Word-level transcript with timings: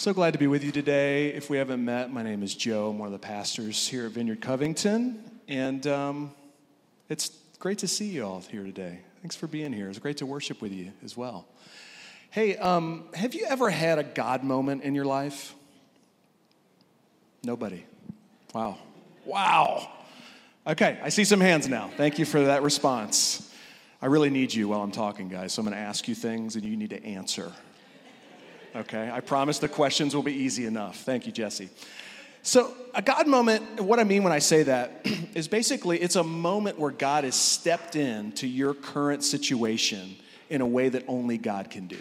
So 0.00 0.14
glad 0.14 0.32
to 0.32 0.38
be 0.38 0.46
with 0.46 0.64
you 0.64 0.72
today. 0.72 1.28
If 1.28 1.50
we 1.50 1.58
haven't 1.58 1.84
met, 1.84 2.10
my 2.10 2.22
name 2.22 2.42
is 2.42 2.54
Joe. 2.54 2.88
I'm 2.88 2.98
one 2.98 3.08
of 3.08 3.12
the 3.12 3.18
pastors 3.18 3.86
here 3.86 4.06
at 4.06 4.12
Vineyard 4.12 4.40
Covington, 4.40 5.22
and 5.46 5.86
um, 5.86 6.30
it's 7.10 7.28
great 7.58 7.76
to 7.80 7.86
see 7.86 8.06
you 8.06 8.24
all 8.24 8.40
here 8.40 8.64
today. 8.64 9.00
Thanks 9.20 9.36
for 9.36 9.46
being 9.46 9.74
here. 9.74 9.90
It's 9.90 9.98
great 9.98 10.16
to 10.16 10.24
worship 10.24 10.62
with 10.62 10.72
you 10.72 10.92
as 11.04 11.18
well. 11.18 11.46
Hey, 12.30 12.56
um, 12.56 13.08
have 13.12 13.34
you 13.34 13.44
ever 13.44 13.68
had 13.68 13.98
a 13.98 14.02
God 14.02 14.42
moment 14.42 14.84
in 14.84 14.94
your 14.94 15.04
life? 15.04 15.54
Nobody. 17.44 17.84
Wow. 18.54 18.78
Wow. 19.26 19.86
Okay, 20.66 20.98
I 21.02 21.10
see 21.10 21.24
some 21.24 21.42
hands 21.42 21.68
now. 21.68 21.90
Thank 21.98 22.18
you 22.18 22.24
for 22.24 22.42
that 22.44 22.62
response. 22.62 23.54
I 24.00 24.06
really 24.06 24.30
need 24.30 24.54
you 24.54 24.68
while 24.68 24.80
I'm 24.80 24.92
talking, 24.92 25.28
guys, 25.28 25.52
so 25.52 25.60
I'm 25.60 25.66
going 25.66 25.76
to 25.76 25.82
ask 25.82 26.08
you 26.08 26.14
things 26.14 26.56
and 26.56 26.64
you 26.64 26.74
need 26.74 26.88
to 26.88 27.04
answer. 27.04 27.52
Okay, 28.74 29.10
I 29.12 29.20
promise 29.20 29.58
the 29.58 29.68
questions 29.68 30.14
will 30.14 30.22
be 30.22 30.32
easy 30.32 30.66
enough. 30.66 31.00
Thank 31.02 31.26
you, 31.26 31.32
Jesse. 31.32 31.68
So, 32.42 32.72
a 32.94 33.02
God 33.02 33.26
moment, 33.26 33.80
what 33.80 33.98
I 33.98 34.04
mean 34.04 34.22
when 34.22 34.32
I 34.32 34.38
say 34.38 34.62
that, 34.62 35.06
is 35.34 35.48
basically 35.48 35.98
it's 35.98 36.16
a 36.16 36.24
moment 36.24 36.78
where 36.78 36.90
God 36.90 37.24
has 37.24 37.34
stepped 37.34 37.96
in 37.96 38.32
to 38.32 38.46
your 38.46 38.74
current 38.74 39.24
situation 39.24 40.16
in 40.48 40.60
a 40.60 40.66
way 40.66 40.88
that 40.88 41.04
only 41.08 41.36
God 41.36 41.70
can 41.70 41.86
do. 41.86 41.98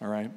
All 0.00 0.08
right? 0.08 0.30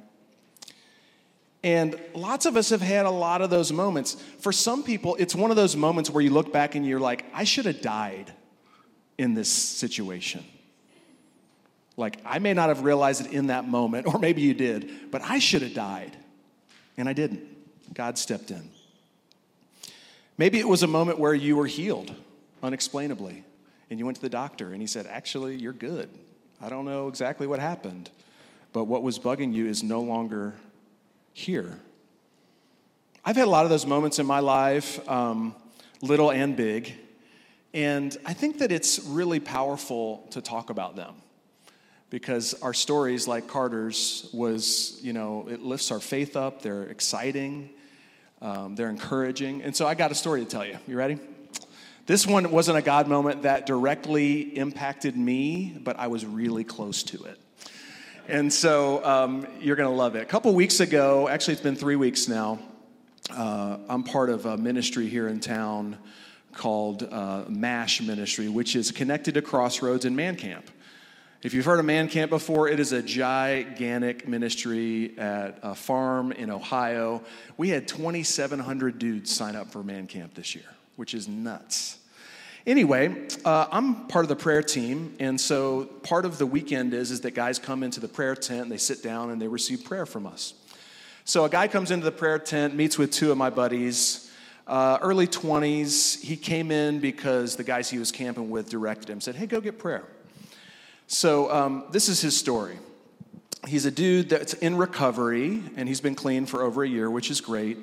And 1.62 2.00
lots 2.14 2.46
of 2.46 2.56
us 2.56 2.70
have 2.70 2.80
had 2.80 3.04
a 3.04 3.10
lot 3.10 3.42
of 3.42 3.50
those 3.50 3.70
moments. 3.70 4.14
For 4.38 4.52
some 4.52 4.82
people, 4.82 5.16
it's 5.18 5.34
one 5.34 5.50
of 5.50 5.56
those 5.56 5.76
moments 5.76 6.08
where 6.08 6.22
you 6.22 6.30
look 6.30 6.52
back 6.52 6.74
and 6.74 6.86
you're 6.86 7.00
like, 7.00 7.24
I 7.34 7.44
should 7.44 7.66
have 7.66 7.82
died 7.82 8.32
in 9.18 9.34
this 9.34 9.52
situation. 9.52 10.44
Like, 12.00 12.18
I 12.24 12.38
may 12.38 12.54
not 12.54 12.70
have 12.70 12.82
realized 12.82 13.26
it 13.26 13.32
in 13.32 13.48
that 13.48 13.68
moment, 13.68 14.06
or 14.06 14.18
maybe 14.18 14.40
you 14.40 14.54
did, 14.54 15.10
but 15.10 15.20
I 15.22 15.38
should 15.38 15.60
have 15.60 15.74
died. 15.74 16.16
And 16.96 17.08
I 17.08 17.12
didn't. 17.12 17.46
God 17.94 18.16
stepped 18.16 18.50
in. 18.50 18.70
Maybe 20.38 20.58
it 20.58 20.66
was 20.66 20.82
a 20.82 20.86
moment 20.86 21.18
where 21.18 21.34
you 21.34 21.56
were 21.56 21.66
healed 21.66 22.14
unexplainably, 22.62 23.44
and 23.90 23.98
you 23.98 24.06
went 24.06 24.16
to 24.16 24.22
the 24.22 24.30
doctor, 24.30 24.72
and 24.72 24.80
he 24.80 24.86
said, 24.86 25.06
Actually, 25.06 25.56
you're 25.56 25.74
good. 25.74 26.08
I 26.60 26.70
don't 26.70 26.86
know 26.86 27.08
exactly 27.08 27.46
what 27.46 27.60
happened, 27.60 28.08
but 28.72 28.84
what 28.84 29.02
was 29.02 29.18
bugging 29.18 29.52
you 29.52 29.66
is 29.66 29.82
no 29.82 30.00
longer 30.00 30.54
here. 31.34 31.78
I've 33.26 33.36
had 33.36 33.46
a 33.46 33.50
lot 33.50 33.64
of 33.64 33.70
those 33.70 33.84
moments 33.84 34.18
in 34.18 34.24
my 34.24 34.40
life, 34.40 35.06
um, 35.06 35.54
little 36.00 36.30
and 36.32 36.56
big, 36.56 36.94
and 37.74 38.16
I 38.24 38.32
think 38.32 38.58
that 38.58 38.72
it's 38.72 39.00
really 39.00 39.38
powerful 39.38 40.26
to 40.30 40.40
talk 40.40 40.70
about 40.70 40.96
them 40.96 41.14
because 42.10 42.54
our 42.60 42.74
stories, 42.74 43.26
like 43.26 43.46
Carter's, 43.46 44.28
was, 44.32 44.98
you 45.00 45.12
know, 45.12 45.46
it 45.48 45.62
lifts 45.62 45.90
our 45.92 46.00
faith 46.00 46.36
up. 46.36 46.60
They're 46.60 46.82
exciting, 46.82 47.70
um, 48.42 48.74
they're 48.74 48.90
encouraging. 48.90 49.62
And 49.62 49.74
so 49.74 49.86
I 49.86 49.94
got 49.94 50.10
a 50.10 50.14
story 50.14 50.44
to 50.44 50.50
tell 50.50 50.66
you. 50.66 50.76
You 50.86 50.96
ready? 50.96 51.18
This 52.06 52.26
one 52.26 52.50
wasn't 52.50 52.76
a 52.76 52.82
God 52.82 53.06
moment 53.06 53.42
that 53.42 53.66
directly 53.66 54.40
impacted 54.40 55.16
me, 55.16 55.78
but 55.82 55.98
I 55.98 56.08
was 56.08 56.26
really 56.26 56.64
close 56.64 57.04
to 57.04 57.24
it. 57.24 57.38
And 58.26 58.52
so 58.52 59.04
um, 59.04 59.46
you're 59.60 59.76
going 59.76 59.88
to 59.88 59.94
love 59.94 60.16
it. 60.16 60.22
A 60.22 60.26
couple 60.26 60.52
weeks 60.54 60.80
ago, 60.80 61.28
actually, 61.28 61.54
it's 61.54 61.62
been 61.62 61.76
three 61.76 61.96
weeks 61.96 62.26
now, 62.26 62.58
uh, 63.30 63.78
I'm 63.88 64.02
part 64.02 64.30
of 64.30 64.46
a 64.46 64.56
ministry 64.56 65.08
here 65.08 65.28
in 65.28 65.38
town 65.38 65.98
called 66.52 67.04
uh, 67.04 67.44
MASH 67.48 68.02
Ministry, 68.02 68.48
which 68.48 68.74
is 68.74 68.90
connected 68.90 69.34
to 69.34 69.42
Crossroads 69.42 70.04
and 70.04 70.16
Man 70.16 70.34
Camp. 70.34 70.68
If 71.42 71.54
you've 71.54 71.64
heard 71.64 71.78
of 71.78 71.86
Man 71.86 72.08
Camp 72.08 72.28
before, 72.28 72.68
it 72.68 72.78
is 72.78 72.92
a 72.92 73.02
gigantic 73.02 74.28
ministry 74.28 75.18
at 75.18 75.58
a 75.62 75.74
farm 75.74 76.32
in 76.32 76.50
Ohio. 76.50 77.22
We 77.56 77.70
had 77.70 77.88
2,700 77.88 78.98
dudes 78.98 79.34
sign 79.34 79.56
up 79.56 79.72
for 79.72 79.82
Man 79.82 80.06
Camp 80.06 80.34
this 80.34 80.54
year, 80.54 80.66
which 80.96 81.14
is 81.14 81.28
nuts. 81.28 81.96
Anyway, 82.66 83.26
uh, 83.46 83.68
I'm 83.72 84.06
part 84.06 84.26
of 84.26 84.28
the 84.28 84.36
prayer 84.36 84.62
team, 84.62 85.16
and 85.18 85.40
so 85.40 85.86
part 86.02 86.26
of 86.26 86.36
the 86.36 86.44
weekend 86.44 86.92
is, 86.92 87.10
is 87.10 87.22
that 87.22 87.30
guys 87.30 87.58
come 87.58 87.82
into 87.82 88.00
the 88.00 88.08
prayer 88.08 88.34
tent, 88.34 88.64
and 88.64 88.70
they 88.70 88.76
sit 88.76 89.02
down, 89.02 89.30
and 89.30 89.40
they 89.40 89.48
receive 89.48 89.82
prayer 89.82 90.04
from 90.04 90.26
us. 90.26 90.52
So 91.24 91.46
a 91.46 91.48
guy 91.48 91.68
comes 91.68 91.90
into 91.90 92.04
the 92.04 92.12
prayer 92.12 92.38
tent, 92.38 92.74
meets 92.74 92.98
with 92.98 93.12
two 93.12 93.32
of 93.32 93.38
my 93.38 93.48
buddies, 93.48 94.30
uh, 94.66 94.98
early 95.00 95.26
20s. 95.26 96.20
He 96.20 96.36
came 96.36 96.70
in 96.70 97.00
because 97.00 97.56
the 97.56 97.64
guys 97.64 97.88
he 97.88 97.98
was 97.98 98.12
camping 98.12 98.50
with 98.50 98.68
directed 98.68 99.08
him, 99.08 99.22
said, 99.22 99.36
hey, 99.36 99.46
go 99.46 99.62
get 99.62 99.78
prayer. 99.78 100.04
So, 101.12 101.50
um, 101.50 101.86
this 101.90 102.08
is 102.08 102.20
his 102.20 102.36
story. 102.36 102.78
He's 103.66 103.84
a 103.84 103.90
dude 103.90 104.28
that's 104.28 104.54
in 104.54 104.76
recovery, 104.76 105.60
and 105.74 105.88
he's 105.88 106.00
been 106.00 106.14
clean 106.14 106.46
for 106.46 106.62
over 106.62 106.84
a 106.84 106.88
year, 106.88 107.10
which 107.10 107.32
is 107.32 107.40
great. 107.40 107.78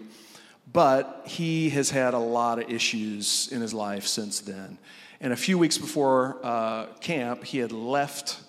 But 0.71 1.23
he 1.25 1.69
has 1.71 1.89
had 1.89 2.13
a 2.13 2.19
lot 2.19 2.57
of 2.57 2.71
issues 2.71 3.49
in 3.51 3.59
his 3.59 3.73
life 3.73 4.07
since 4.07 4.39
then. 4.39 4.77
And 5.19 5.33
a 5.33 5.35
few 5.35 5.57
weeks 5.57 5.77
before 5.77 6.37
uh, 6.41 6.85
camp, 7.01 7.43
he 7.43 7.57
had 7.57 7.73
left 7.73 8.39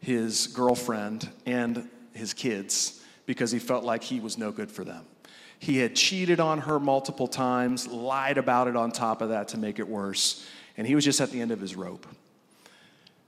his 0.00 0.46
girlfriend 0.46 1.28
and 1.44 1.86
his 2.14 2.32
kids 2.32 3.04
because 3.26 3.50
he 3.50 3.58
felt 3.58 3.84
like 3.84 4.02
he 4.02 4.20
was 4.20 4.38
no 4.38 4.50
good 4.52 4.70
for 4.70 4.84
them. 4.84 5.04
He 5.58 5.76
had 5.76 5.94
cheated 5.94 6.40
on 6.40 6.60
her 6.60 6.80
multiple 6.80 7.28
times, 7.28 7.86
lied 7.86 8.38
about 8.38 8.68
it 8.68 8.74
on 8.74 8.90
top 8.90 9.20
of 9.20 9.28
that 9.28 9.48
to 9.48 9.58
make 9.58 9.78
it 9.78 9.86
worse, 9.86 10.46
and 10.78 10.86
he 10.86 10.94
was 10.94 11.04
just 11.04 11.20
at 11.20 11.30
the 11.30 11.42
end 11.42 11.50
of 11.50 11.60
his 11.60 11.76
rope. 11.76 12.06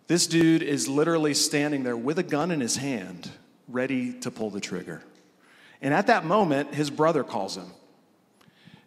This 0.07 0.27
dude 0.27 0.63
is 0.63 0.89
literally 0.89 1.35
standing 1.35 1.83
there 1.83 1.97
with 1.97 2.19
a 2.19 2.23
gun 2.23 2.51
in 2.51 2.61
his 2.61 2.77
hand, 2.77 3.31
ready 3.69 4.13
to 4.21 4.31
pull 4.31 4.51
the 4.51 4.61
trigger. 4.61 5.03
And 5.83 5.93
at 5.93 6.07
that 6.07 6.25
moment, 6.25 6.75
his 6.75 6.91
brother 6.91 7.25
calls 7.25 7.57
him. 7.57 7.71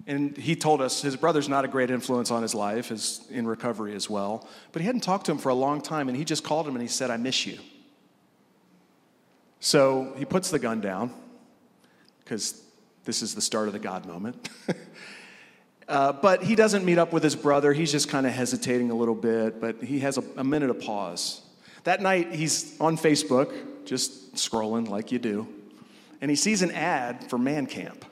And 0.07 0.35
he 0.35 0.55
told 0.55 0.81
us 0.81 1.01
his 1.01 1.15
brother's 1.15 1.49
not 1.49 1.65
a 1.65 1.67
great 1.67 1.91
influence 1.91 2.31
on 2.31 2.41
his 2.41 2.55
life, 2.55 2.89
is 2.89 3.21
in 3.29 3.45
recovery 3.45 3.93
as 3.93 4.09
well. 4.09 4.47
But 4.71 4.81
he 4.81 4.85
hadn't 4.85 5.01
talked 5.01 5.25
to 5.25 5.31
him 5.31 5.37
for 5.37 5.49
a 5.49 5.53
long 5.53 5.81
time, 5.81 6.07
and 6.07 6.17
he 6.17 6.23
just 6.23 6.43
called 6.43 6.67
him 6.67 6.73
and 6.75 6.81
he 6.81 6.87
said, 6.87 7.11
I 7.11 7.17
miss 7.17 7.45
you. 7.45 7.59
So 9.59 10.13
he 10.17 10.25
puts 10.25 10.49
the 10.49 10.57
gun 10.57 10.81
down, 10.81 11.13
because 12.23 12.63
this 13.03 13.21
is 13.21 13.35
the 13.35 13.41
start 13.41 13.67
of 13.67 13.73
the 13.73 13.79
God 13.79 14.05
moment. 14.05 14.49
Uh, 15.89 16.13
but 16.13 16.43
he 16.43 16.53
doesn't 16.53 16.85
meet 16.85 16.99
up 16.99 17.11
with 17.11 17.23
his 17.23 17.35
brother. 17.35 17.73
He's 17.73 17.91
just 17.91 18.09
kind 18.09 18.27
of 18.27 18.31
hesitating 18.31 18.91
a 18.91 18.93
little 18.93 19.15
bit, 19.15 19.59
but 19.59 19.81
he 19.81 20.01
has 20.01 20.19
a, 20.19 20.23
a 20.37 20.43
minute 20.43 20.69
of 20.69 20.79
pause. 20.79 21.41
That 21.83 21.99
night, 21.99 22.31
he's 22.31 22.79
on 22.79 22.95
Facebook, 22.95 23.85
just 23.85 24.35
scrolling 24.35 24.87
like 24.87 25.11
you 25.11 25.17
do, 25.17 25.47
and 26.21 26.29
he 26.29 26.35
sees 26.35 26.61
an 26.61 26.69
ad 26.71 27.27
for 27.27 27.39
Man 27.39 27.65
Camp. 27.65 28.05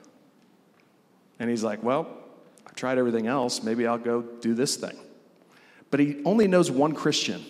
And 1.38 1.48
he's 1.48 1.62
like, 1.62 1.84
Well, 1.84 2.08
I've 2.66 2.74
tried 2.74 2.98
everything 2.98 3.28
else. 3.28 3.62
Maybe 3.62 3.86
I'll 3.86 3.96
go 3.96 4.22
do 4.22 4.54
this 4.54 4.74
thing. 4.74 4.96
But 5.92 6.00
he 6.00 6.20
only 6.24 6.48
knows 6.48 6.72
one 6.72 6.94
Christian. 6.94 7.44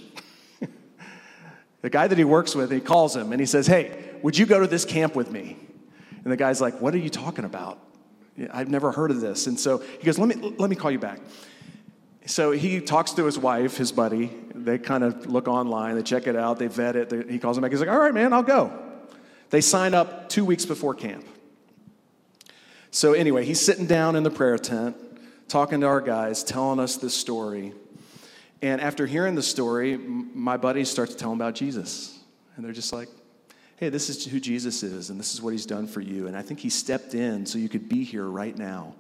the 1.81 1.91
guy 1.91 2.07
that 2.07 2.19
he 2.19 2.25
works 2.25 2.55
with, 2.55 2.71
he 2.71 2.81
calls 2.81 3.17
him 3.17 3.33
and 3.33 3.41
he 3.41 3.47
says, 3.47 3.67
Hey, 3.67 4.19
would 4.23 4.37
you 4.37 4.45
go 4.45 4.61
to 4.61 4.67
this 4.67 4.85
camp 4.85 5.17
with 5.17 5.31
me? 5.31 5.57
And 6.23 6.31
the 6.31 6.37
guy's 6.37 6.61
like, 6.61 6.83
What 6.83 6.95
are 6.95 6.99
you 6.99 7.09
talking 7.09 7.47
about? 7.47 7.79
I've 8.53 8.69
never 8.69 8.93
heard 8.93 9.11
of 9.11 9.21
this. 9.21 9.47
And 9.47 9.59
so 9.59 9.79
he 9.79 10.05
goes, 10.05 10.19
let 10.19 10.29
me, 10.29 10.55
let 10.59 10.71
me 10.71 10.77
call 10.77 10.91
you 10.91 10.99
back. 10.99 11.21
So 12.27 12.53
he 12.53 12.81
talks 12.81 13.13
to 13.13 13.25
his 13.25 13.39
wife, 13.39 13.77
his 13.77 13.91
buddy. 13.91 14.31
They 14.55 14.79
kind 14.79 15.03
of 15.03 15.27
look 15.27 15.49
online, 15.49 15.97
they 15.97 16.03
check 16.03 16.27
it 16.27 16.37
out, 16.37 16.59
they 16.59 16.67
vet 16.67 16.95
it. 16.95 17.09
They, 17.09 17.33
he 17.33 17.39
calls 17.39 17.57
him 17.57 17.63
back. 17.63 17.71
He's 17.71 17.81
like, 17.81 17.89
all 17.89 17.99
right, 17.99 18.13
man, 18.13 18.33
I'll 18.33 18.43
go. 18.43 18.73
They 19.51 19.63
sign 19.63 19.95
up 19.95 20.29
two 20.29 20.45
weeks 20.45 20.67
before 20.67 20.95
camp. 20.95 21.25
So 22.91 23.13
anyway, 23.13 23.45
he's 23.45 23.61
sitting 23.61 23.87
down 23.87 24.15
in 24.15 24.23
the 24.23 24.31
prayer 24.31 24.59
tent, 24.59 24.97
talking 25.49 25.81
to 25.81 25.87
our 25.87 26.01
guys, 26.01 26.45
telling 26.45 26.81
us 26.81 26.97
this 26.97 27.15
story. 27.15 27.73
And 28.61 28.81
after 28.81 29.07
hearing 29.07 29.35
the 29.35 29.43
story, 29.43 29.97
my 29.97 30.57
buddies 30.57 30.91
start 30.91 31.11
to 31.11 31.17
tell 31.17 31.33
him 31.33 31.39
about 31.39 31.55
Jesus. 31.55 32.19
And 32.57 32.65
they're 32.65 32.73
just 32.73 32.93
like, 32.93 33.09
hey, 33.79 33.91
this 33.91 34.09
is 34.09 34.27
who 34.27 34.41
Jesus 34.41 34.83
is, 34.83 35.09
and 35.09 35.21
this 35.21 35.35
is 35.35 35.41
what 35.41 35.53
he's 35.53 35.67
done 35.67 35.87
for 35.87 36.01
you. 36.01 36.27
And 36.27 36.37
I 36.37 36.43
think 36.43 36.59
he 36.59 36.69
stepped 36.69 37.15
in 37.15 37.47
so 37.47 37.59
you 37.59 37.69
could 37.69 37.89
be 37.89 38.03
here 38.03 38.25
right 38.25 38.57
now. 38.57 38.95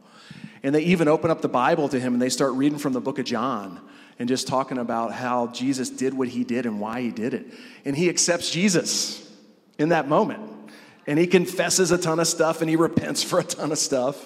And 0.62 0.72
they 0.74 0.82
even 0.82 1.08
open 1.08 1.30
up 1.30 1.42
the 1.42 1.48
Bible 1.48 1.88
to 1.88 1.98
him 1.98 2.12
and 2.12 2.22
they 2.22 2.28
start 2.28 2.52
reading 2.52 2.78
from 2.78 2.92
the 2.92 3.00
book 3.00 3.18
of 3.18 3.24
John 3.24 3.80
and 4.20 4.28
just 4.28 4.46
talking 4.46 4.78
about 4.78 5.12
how 5.12 5.48
Jesus 5.48 5.90
did 5.90 6.14
what 6.14 6.28
he 6.28 6.44
did 6.44 6.64
and 6.64 6.80
why 6.80 7.00
he 7.00 7.10
did 7.10 7.34
it. 7.34 7.46
And 7.84 7.96
he 7.96 8.08
accepts 8.08 8.50
Jesus 8.50 9.28
in 9.78 9.88
that 9.90 10.08
moment. 10.08 10.42
And 11.06 11.18
he 11.18 11.26
confesses 11.26 11.90
a 11.90 11.98
ton 11.98 12.20
of 12.20 12.26
stuff 12.28 12.60
and 12.60 12.70
he 12.70 12.76
repents 12.76 13.22
for 13.24 13.40
a 13.40 13.44
ton 13.44 13.72
of 13.72 13.78
stuff. 13.78 14.24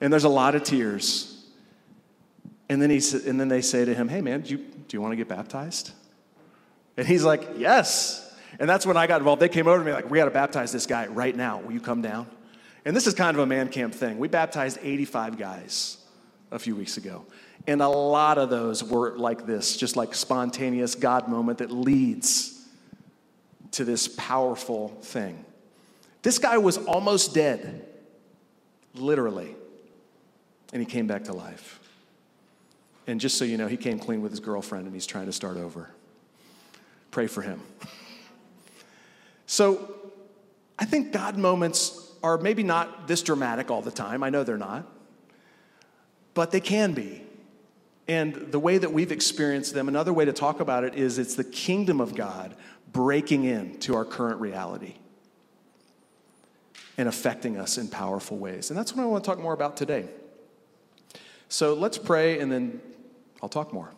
And 0.00 0.12
there's 0.12 0.24
a 0.24 0.28
lot 0.28 0.56
of 0.56 0.64
tears. 0.64 1.34
And 2.68 2.82
then, 2.82 2.90
he, 2.90 3.00
and 3.26 3.40
then 3.40 3.48
they 3.48 3.62
say 3.62 3.84
to 3.84 3.94
him, 3.94 4.08
Hey, 4.08 4.20
man, 4.20 4.40
do 4.40 4.50
you, 4.50 4.58
do 4.58 4.96
you 4.96 5.00
want 5.00 5.12
to 5.12 5.16
get 5.16 5.28
baptized? 5.28 5.92
And 6.96 7.06
he's 7.06 7.24
like, 7.24 7.46
Yes. 7.56 8.24
And 8.58 8.68
that's 8.68 8.84
when 8.84 8.96
I 8.96 9.06
got 9.06 9.20
involved. 9.20 9.40
They 9.40 9.48
came 9.48 9.68
over 9.68 9.78
to 9.78 9.84
me 9.84 9.92
like, 9.92 10.10
we 10.10 10.18
got 10.18 10.24
to 10.24 10.30
baptize 10.30 10.72
this 10.72 10.86
guy 10.86 11.06
right 11.06 11.34
now. 11.34 11.60
Will 11.60 11.72
you 11.72 11.80
come 11.80 12.02
down? 12.02 12.26
And 12.84 12.96
this 12.96 13.06
is 13.06 13.14
kind 13.14 13.36
of 13.36 13.42
a 13.42 13.46
man 13.46 13.68
camp 13.68 13.94
thing. 13.94 14.18
We 14.18 14.28
baptized 14.28 14.78
85 14.82 15.38
guys 15.38 15.98
a 16.50 16.58
few 16.58 16.74
weeks 16.74 16.96
ago. 16.96 17.24
And 17.66 17.82
a 17.82 17.88
lot 17.88 18.38
of 18.38 18.50
those 18.50 18.82
were 18.82 19.16
like 19.16 19.46
this, 19.46 19.76
just 19.76 19.96
like 19.96 20.14
spontaneous 20.14 20.94
God 20.94 21.28
moment 21.28 21.58
that 21.58 21.70
leads 21.70 22.66
to 23.72 23.84
this 23.84 24.08
powerful 24.08 24.88
thing. 25.02 25.44
This 26.22 26.38
guy 26.38 26.58
was 26.58 26.78
almost 26.78 27.34
dead 27.34 27.86
literally. 28.94 29.54
And 30.72 30.80
he 30.80 30.86
came 30.86 31.06
back 31.06 31.24
to 31.24 31.32
life. 31.32 31.80
And 33.06 33.20
just 33.20 33.38
so 33.38 33.44
you 33.44 33.56
know, 33.56 33.68
he 33.68 33.76
came 33.76 33.98
clean 33.98 34.20
with 34.20 34.32
his 34.32 34.40
girlfriend 34.40 34.86
and 34.86 34.94
he's 34.94 35.06
trying 35.06 35.26
to 35.26 35.32
start 35.32 35.56
over. 35.56 35.90
Pray 37.10 37.26
for 37.26 37.42
him. 37.42 37.62
So 39.48 39.94
I 40.78 40.84
think 40.84 41.10
God 41.10 41.38
moments 41.38 42.12
are 42.22 42.36
maybe 42.36 42.62
not 42.62 43.08
this 43.08 43.22
dramatic 43.22 43.70
all 43.70 43.80
the 43.80 43.90
time. 43.90 44.22
I 44.22 44.28
know 44.28 44.44
they're 44.44 44.58
not. 44.58 44.86
But 46.34 46.50
they 46.50 46.60
can 46.60 46.92
be. 46.92 47.22
And 48.06 48.34
the 48.52 48.60
way 48.60 48.76
that 48.76 48.92
we've 48.92 49.10
experienced 49.10 49.72
them, 49.72 49.88
another 49.88 50.12
way 50.12 50.26
to 50.26 50.34
talk 50.34 50.60
about 50.60 50.84
it 50.84 50.94
is 50.94 51.18
it's 51.18 51.34
the 51.34 51.44
kingdom 51.44 52.00
of 52.00 52.14
God 52.14 52.54
breaking 52.92 53.44
into 53.44 53.96
our 53.96 54.04
current 54.04 54.38
reality 54.38 54.94
and 56.98 57.08
affecting 57.08 57.56
us 57.56 57.78
in 57.78 57.88
powerful 57.88 58.36
ways. 58.36 58.70
And 58.70 58.78
that's 58.78 58.94
what 58.94 59.02
I 59.02 59.06
want 59.06 59.24
to 59.24 59.30
talk 59.30 59.38
more 59.38 59.54
about 59.54 59.78
today. 59.78 60.08
So 61.48 61.72
let's 61.72 61.96
pray 61.96 62.38
and 62.38 62.52
then 62.52 62.82
I'll 63.42 63.48
talk 63.48 63.72
more. 63.72 63.92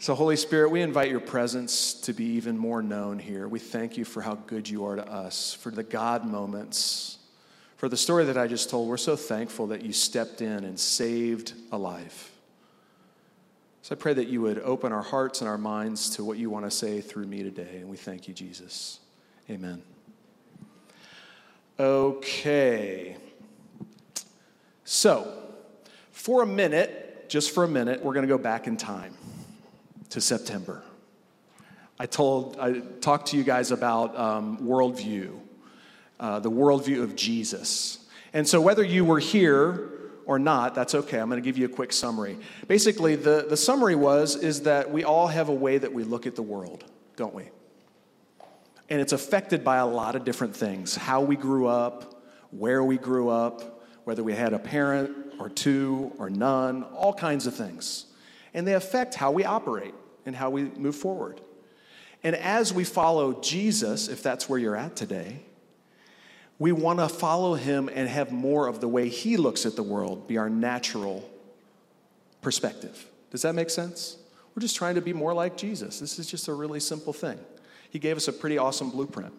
So, 0.00 0.14
Holy 0.14 0.36
Spirit, 0.36 0.70
we 0.70 0.80
invite 0.80 1.10
your 1.10 1.18
presence 1.18 1.92
to 2.02 2.12
be 2.12 2.24
even 2.24 2.56
more 2.56 2.82
known 2.82 3.18
here. 3.18 3.48
We 3.48 3.58
thank 3.58 3.96
you 3.96 4.04
for 4.04 4.22
how 4.22 4.36
good 4.36 4.68
you 4.68 4.84
are 4.84 4.94
to 4.94 5.04
us, 5.04 5.54
for 5.54 5.72
the 5.72 5.82
God 5.82 6.24
moments, 6.24 7.18
for 7.76 7.88
the 7.88 7.96
story 7.96 8.24
that 8.26 8.38
I 8.38 8.46
just 8.46 8.70
told. 8.70 8.88
We're 8.88 8.96
so 8.96 9.16
thankful 9.16 9.66
that 9.68 9.82
you 9.82 9.92
stepped 9.92 10.40
in 10.40 10.62
and 10.62 10.78
saved 10.78 11.52
a 11.72 11.78
life. 11.78 12.30
So, 13.82 13.96
I 13.96 13.98
pray 13.98 14.14
that 14.14 14.28
you 14.28 14.40
would 14.42 14.60
open 14.60 14.92
our 14.92 15.02
hearts 15.02 15.40
and 15.40 15.50
our 15.50 15.58
minds 15.58 16.10
to 16.10 16.24
what 16.24 16.38
you 16.38 16.48
want 16.48 16.64
to 16.64 16.70
say 16.70 17.00
through 17.00 17.26
me 17.26 17.42
today. 17.42 17.78
And 17.78 17.88
we 17.88 17.96
thank 17.96 18.28
you, 18.28 18.34
Jesus. 18.34 19.00
Amen. 19.50 19.82
Okay. 21.80 23.16
So, 24.84 25.42
for 26.12 26.44
a 26.44 26.46
minute, 26.46 27.28
just 27.28 27.52
for 27.52 27.64
a 27.64 27.68
minute, 27.68 28.04
we're 28.04 28.14
going 28.14 28.26
to 28.26 28.32
go 28.32 28.38
back 28.38 28.68
in 28.68 28.76
time 28.76 29.17
to 30.10 30.20
September. 30.20 30.82
I 31.98 32.06
told, 32.06 32.58
I 32.60 32.80
talked 33.00 33.28
to 33.28 33.36
you 33.36 33.42
guys 33.42 33.70
about 33.70 34.16
um, 34.16 34.58
worldview, 34.58 35.38
uh, 36.20 36.38
the 36.38 36.50
worldview 36.50 37.02
of 37.02 37.16
Jesus. 37.16 37.98
And 38.32 38.46
so, 38.46 38.60
whether 38.60 38.84
you 38.84 39.04
were 39.04 39.18
here 39.18 39.90
or 40.26 40.38
not, 40.38 40.74
that's 40.74 40.94
okay. 40.94 41.18
I'm 41.18 41.28
going 41.28 41.42
to 41.42 41.44
give 41.44 41.58
you 41.58 41.66
a 41.66 41.70
quick 41.70 41.92
summary. 41.92 42.38
Basically, 42.68 43.16
the, 43.16 43.46
the 43.48 43.56
summary 43.56 43.96
was 43.96 44.36
is 44.36 44.62
that 44.62 44.90
we 44.90 45.02
all 45.02 45.26
have 45.26 45.48
a 45.48 45.54
way 45.54 45.78
that 45.78 45.92
we 45.92 46.04
look 46.04 46.26
at 46.26 46.36
the 46.36 46.42
world, 46.42 46.84
don't 47.16 47.34
we? 47.34 47.48
And 48.90 49.00
it's 49.00 49.12
affected 49.12 49.64
by 49.64 49.78
a 49.78 49.86
lot 49.86 50.14
of 50.16 50.24
different 50.24 50.54
things 50.54 50.94
how 50.94 51.20
we 51.20 51.36
grew 51.36 51.66
up, 51.66 52.22
where 52.50 52.84
we 52.84 52.96
grew 52.96 53.28
up, 53.28 53.82
whether 54.04 54.22
we 54.22 54.34
had 54.34 54.52
a 54.52 54.58
parent 54.58 55.34
or 55.38 55.48
two 55.48 56.12
or 56.18 56.30
none, 56.30 56.84
all 56.84 57.12
kinds 57.12 57.46
of 57.46 57.54
things. 57.54 58.06
And 58.54 58.66
they 58.66 58.74
affect 58.74 59.14
how 59.14 59.30
we 59.30 59.44
operate 59.44 59.94
and 60.26 60.34
how 60.34 60.50
we 60.50 60.64
move 60.64 60.96
forward. 60.96 61.40
And 62.22 62.34
as 62.34 62.72
we 62.72 62.84
follow 62.84 63.40
Jesus, 63.40 64.08
if 64.08 64.22
that's 64.22 64.48
where 64.48 64.58
you're 64.58 64.76
at 64.76 64.96
today, 64.96 65.40
we 66.58 66.72
want 66.72 66.98
to 66.98 67.08
follow 67.08 67.54
him 67.54 67.88
and 67.92 68.08
have 68.08 68.32
more 68.32 68.66
of 68.66 68.80
the 68.80 68.88
way 68.88 69.08
he 69.08 69.36
looks 69.36 69.64
at 69.64 69.76
the 69.76 69.82
world 69.82 70.26
be 70.26 70.38
our 70.38 70.50
natural 70.50 71.28
perspective. 72.42 73.06
Does 73.30 73.42
that 73.42 73.54
make 73.54 73.70
sense? 73.70 74.16
We're 74.54 74.62
just 74.62 74.76
trying 74.76 74.96
to 74.96 75.00
be 75.00 75.12
more 75.12 75.32
like 75.32 75.56
Jesus. 75.56 76.00
This 76.00 76.18
is 76.18 76.26
just 76.26 76.48
a 76.48 76.52
really 76.54 76.80
simple 76.80 77.12
thing. 77.12 77.38
He 77.90 77.98
gave 77.98 78.16
us 78.16 78.26
a 78.26 78.32
pretty 78.32 78.58
awesome 78.58 78.90
blueprint. 78.90 79.32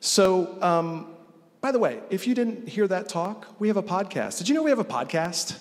So, 0.00 0.60
um, 0.62 1.14
by 1.60 1.72
the 1.72 1.78
way, 1.78 2.00
if 2.10 2.26
you 2.26 2.34
didn't 2.34 2.68
hear 2.68 2.86
that 2.88 3.08
talk, 3.08 3.54
we 3.58 3.68
have 3.68 3.76
a 3.76 3.82
podcast. 3.82 4.38
Did 4.38 4.48
you 4.48 4.54
know 4.54 4.62
we 4.62 4.70
have 4.70 4.78
a 4.78 4.84
podcast? 4.84 5.58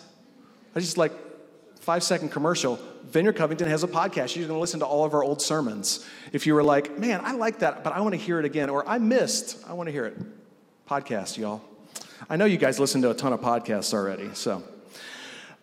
I 0.75 0.79
just 0.79 0.97
like 0.97 1.11
five 1.89 2.03
second 2.03 2.29
commercial. 2.29 2.77
Vineyard 3.05 3.33
Covington 3.33 3.67
has 3.67 3.81
a 3.81 3.87
podcast. 3.87 4.35
You're 4.35 4.47
going 4.47 4.57
to 4.57 4.61
listen 4.61 4.81
to 4.81 4.85
all 4.85 5.05
of 5.05 5.15
our 5.15 5.23
old 5.23 5.41
sermons. 5.41 6.05
If 6.31 6.45
you 6.45 6.53
were 6.53 6.61
like, 6.61 6.99
man, 6.99 7.19
I 7.23 7.31
like 7.31 7.57
that, 7.59 7.83
but 7.83 7.93
I 7.93 8.01
want 8.01 8.13
to 8.13 8.19
hear 8.19 8.37
it 8.37 8.45
again, 8.45 8.69
or 8.69 8.87
I 8.87 8.99
missed, 8.99 9.57
I 9.67 9.73
want 9.73 9.87
to 9.87 9.91
hear 9.91 10.05
it. 10.05 10.15
Podcast, 10.87 11.35
y'all. 11.35 11.63
I 12.29 12.35
know 12.35 12.45
you 12.45 12.57
guys 12.57 12.79
listen 12.79 13.01
to 13.01 13.09
a 13.09 13.15
ton 13.15 13.33
of 13.33 13.41
podcasts 13.41 13.91
already, 13.91 14.29
so. 14.35 14.61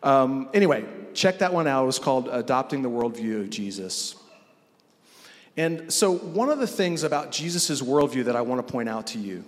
Um, 0.02 0.49
anyway, 0.52 0.84
check 1.14 1.38
that 1.38 1.52
one 1.52 1.69
out. 1.69 1.84
It 1.84 1.87
was 1.87 2.00
called 2.00 2.26
Adopting 2.26 2.82
the 2.82 2.90
Worldview 2.90 3.43
of 3.43 3.50
Jesus. 3.50 4.17
And 5.56 5.93
so, 5.93 6.11
one 6.11 6.49
of 6.49 6.58
the 6.58 6.67
things 6.67 7.05
about 7.05 7.31
Jesus' 7.31 7.81
worldview 7.81 8.25
that 8.25 8.34
I 8.34 8.40
want 8.40 8.67
to 8.67 8.72
point 8.72 8.88
out 8.88 9.06
to 9.08 9.20
you 9.20 9.44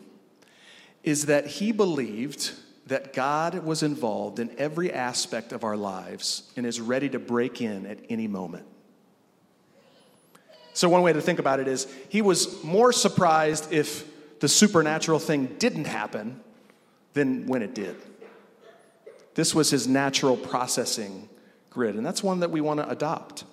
is 1.02 1.26
that 1.26 1.48
he 1.48 1.72
believed 1.72 2.52
that 2.88 3.12
God 3.12 3.64
was 3.64 3.82
involved 3.82 4.38
in 4.38 4.50
every 4.58 4.92
aspect 4.92 5.52
of 5.52 5.62
our 5.62 5.76
lives 5.76 6.50
and 6.56 6.64
is 6.64 6.80
ready 6.80 7.08
to 7.10 7.18
break 7.18 7.60
in 7.60 7.86
at 7.86 7.98
any 8.08 8.26
moment. 8.26 8.66
So, 10.72 10.88
one 10.88 11.02
way 11.02 11.12
to 11.12 11.20
think 11.20 11.38
about 11.38 11.60
it 11.60 11.68
is 11.68 11.86
he 12.08 12.22
was 12.22 12.62
more 12.64 12.92
surprised 12.92 13.72
if 13.72 14.06
the 14.40 14.48
supernatural 14.48 15.18
thing 15.18 15.56
didn't 15.58 15.86
happen 15.86 16.40
than 17.12 17.46
when 17.46 17.62
it 17.62 17.74
did. 17.74 17.96
This 19.34 19.54
was 19.54 19.70
his 19.70 19.86
natural 19.86 20.36
processing 20.36 21.28
grid, 21.70 21.94
and 21.94 22.06
that's 22.06 22.22
one 22.22 22.40
that 22.40 22.50
we 22.50 22.60
want 22.60 22.80
to 22.80 22.88
adopt. 22.88 23.44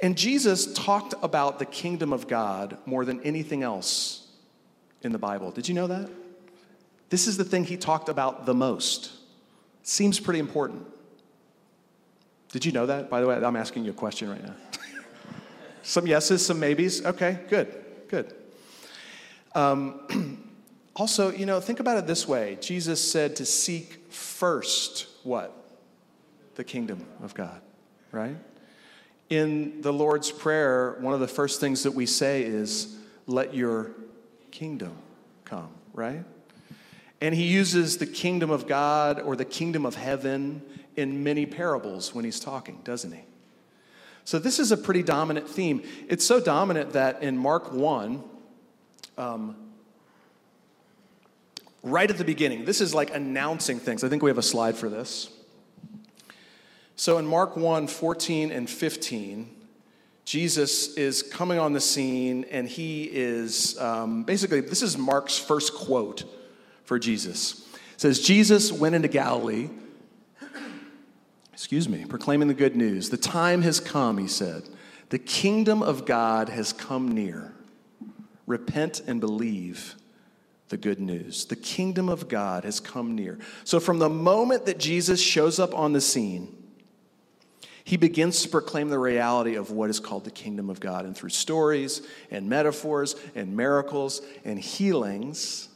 And 0.00 0.16
Jesus 0.16 0.72
talked 0.72 1.14
about 1.22 1.58
the 1.58 1.64
kingdom 1.66 2.12
of 2.12 2.28
God 2.28 2.78
more 2.86 3.04
than 3.04 3.20
anything 3.22 3.62
else 3.62 4.26
in 5.02 5.12
the 5.12 5.18
Bible. 5.18 5.50
Did 5.50 5.68
you 5.68 5.74
know 5.74 5.86
that? 5.86 6.10
This 7.08 7.26
is 7.26 7.36
the 7.36 7.44
thing 7.44 7.64
he 7.64 7.76
talked 7.76 8.08
about 8.08 8.46
the 8.46 8.54
most. 8.54 9.12
Seems 9.82 10.18
pretty 10.18 10.40
important. 10.40 10.86
Did 12.50 12.64
you 12.64 12.72
know 12.72 12.86
that? 12.86 13.10
By 13.10 13.20
the 13.20 13.26
way, 13.26 13.36
I'm 13.36 13.56
asking 13.56 13.84
you 13.84 13.90
a 13.90 13.94
question 13.94 14.28
right 14.28 14.42
now. 14.42 14.54
some 15.82 16.06
yeses, 16.06 16.44
some 16.44 16.58
maybes. 16.58 17.04
Okay, 17.04 17.38
good, 17.48 17.74
good. 18.08 18.34
Um, 19.54 20.48
also, 20.96 21.30
you 21.30 21.46
know, 21.46 21.60
think 21.60 21.80
about 21.80 21.98
it 21.98 22.06
this 22.06 22.26
way 22.26 22.58
Jesus 22.60 23.00
said 23.00 23.36
to 23.36 23.46
seek 23.46 24.12
first 24.12 25.06
what? 25.22 25.52
The 26.54 26.64
kingdom 26.64 27.04
of 27.22 27.34
God, 27.34 27.60
right? 28.12 28.36
In 29.28 29.82
the 29.82 29.92
Lord's 29.92 30.30
Prayer, 30.30 30.96
one 31.00 31.12
of 31.12 31.20
the 31.20 31.28
first 31.28 31.60
things 31.60 31.82
that 31.82 31.92
we 31.92 32.06
say 32.06 32.42
is, 32.42 32.96
let 33.26 33.54
your 33.54 33.90
kingdom 34.50 34.96
come, 35.44 35.68
right? 35.92 36.24
And 37.20 37.34
he 37.34 37.44
uses 37.44 37.98
the 37.98 38.06
kingdom 38.06 38.50
of 38.50 38.66
God 38.66 39.20
or 39.20 39.36
the 39.36 39.44
kingdom 39.44 39.86
of 39.86 39.94
heaven 39.94 40.62
in 40.96 41.22
many 41.24 41.46
parables 41.46 42.14
when 42.14 42.24
he's 42.24 42.40
talking, 42.40 42.80
doesn't 42.84 43.12
he? 43.12 43.22
So 44.24 44.38
this 44.38 44.58
is 44.58 44.72
a 44.72 44.76
pretty 44.76 45.02
dominant 45.02 45.48
theme. 45.48 45.82
It's 46.08 46.24
so 46.24 46.40
dominant 46.40 46.92
that 46.92 47.22
in 47.22 47.38
Mark 47.38 47.72
1, 47.72 48.24
um, 49.16 49.56
right 51.82 52.10
at 52.10 52.18
the 52.18 52.24
beginning, 52.24 52.64
this 52.64 52.80
is 52.80 52.92
like 52.92 53.14
announcing 53.14 53.78
things. 53.78 54.02
I 54.02 54.08
think 54.08 54.22
we 54.22 54.30
have 54.30 54.38
a 54.38 54.42
slide 54.42 54.76
for 54.76 54.88
this. 54.88 55.30
So 56.96 57.18
in 57.18 57.26
Mark 57.26 57.56
1 57.56 57.86
14 57.86 58.50
and 58.50 58.68
15, 58.68 59.54
Jesus 60.24 60.94
is 60.94 61.22
coming 61.22 61.58
on 61.58 61.72
the 61.72 61.80
scene 61.80 62.44
and 62.50 62.68
he 62.68 63.04
is 63.04 63.78
um, 63.78 64.24
basically, 64.24 64.60
this 64.60 64.82
is 64.82 64.98
Mark's 64.98 65.38
first 65.38 65.72
quote 65.72 66.24
for 66.86 66.98
Jesus. 66.98 67.68
It 67.94 68.00
says, 68.00 68.20
Jesus 68.20 68.72
went 68.72 68.94
into 68.94 69.08
Galilee, 69.08 69.68
excuse 71.52 71.88
me, 71.88 72.06
proclaiming 72.06 72.48
the 72.48 72.54
good 72.54 72.76
news. 72.76 73.10
The 73.10 73.16
time 73.16 73.62
has 73.62 73.80
come, 73.80 74.16
he 74.18 74.28
said. 74.28 74.62
The 75.10 75.18
kingdom 75.18 75.82
of 75.82 76.06
God 76.06 76.48
has 76.48 76.72
come 76.72 77.12
near. 77.12 77.52
Repent 78.46 79.02
and 79.06 79.20
believe 79.20 79.96
the 80.68 80.76
good 80.76 81.00
news. 81.00 81.44
The 81.44 81.56
kingdom 81.56 82.08
of 82.08 82.28
God 82.28 82.64
has 82.64 82.80
come 82.80 83.14
near. 83.14 83.38
So, 83.64 83.80
from 83.80 83.98
the 83.98 84.08
moment 84.08 84.66
that 84.66 84.78
Jesus 84.78 85.20
shows 85.20 85.58
up 85.58 85.74
on 85.74 85.92
the 85.92 86.00
scene, 86.00 86.52
he 87.84 87.96
begins 87.96 88.42
to 88.42 88.48
proclaim 88.48 88.88
the 88.88 88.98
reality 88.98 89.54
of 89.54 89.70
what 89.70 89.90
is 89.90 90.00
called 90.00 90.24
the 90.24 90.30
kingdom 90.30 90.70
of 90.70 90.80
God. 90.80 91.04
And 91.04 91.16
through 91.16 91.30
stories 91.30 92.02
and 92.32 92.48
metaphors 92.48 93.14
and 93.36 93.56
miracles 93.56 94.22
and 94.44 94.58
healings, 94.58 95.68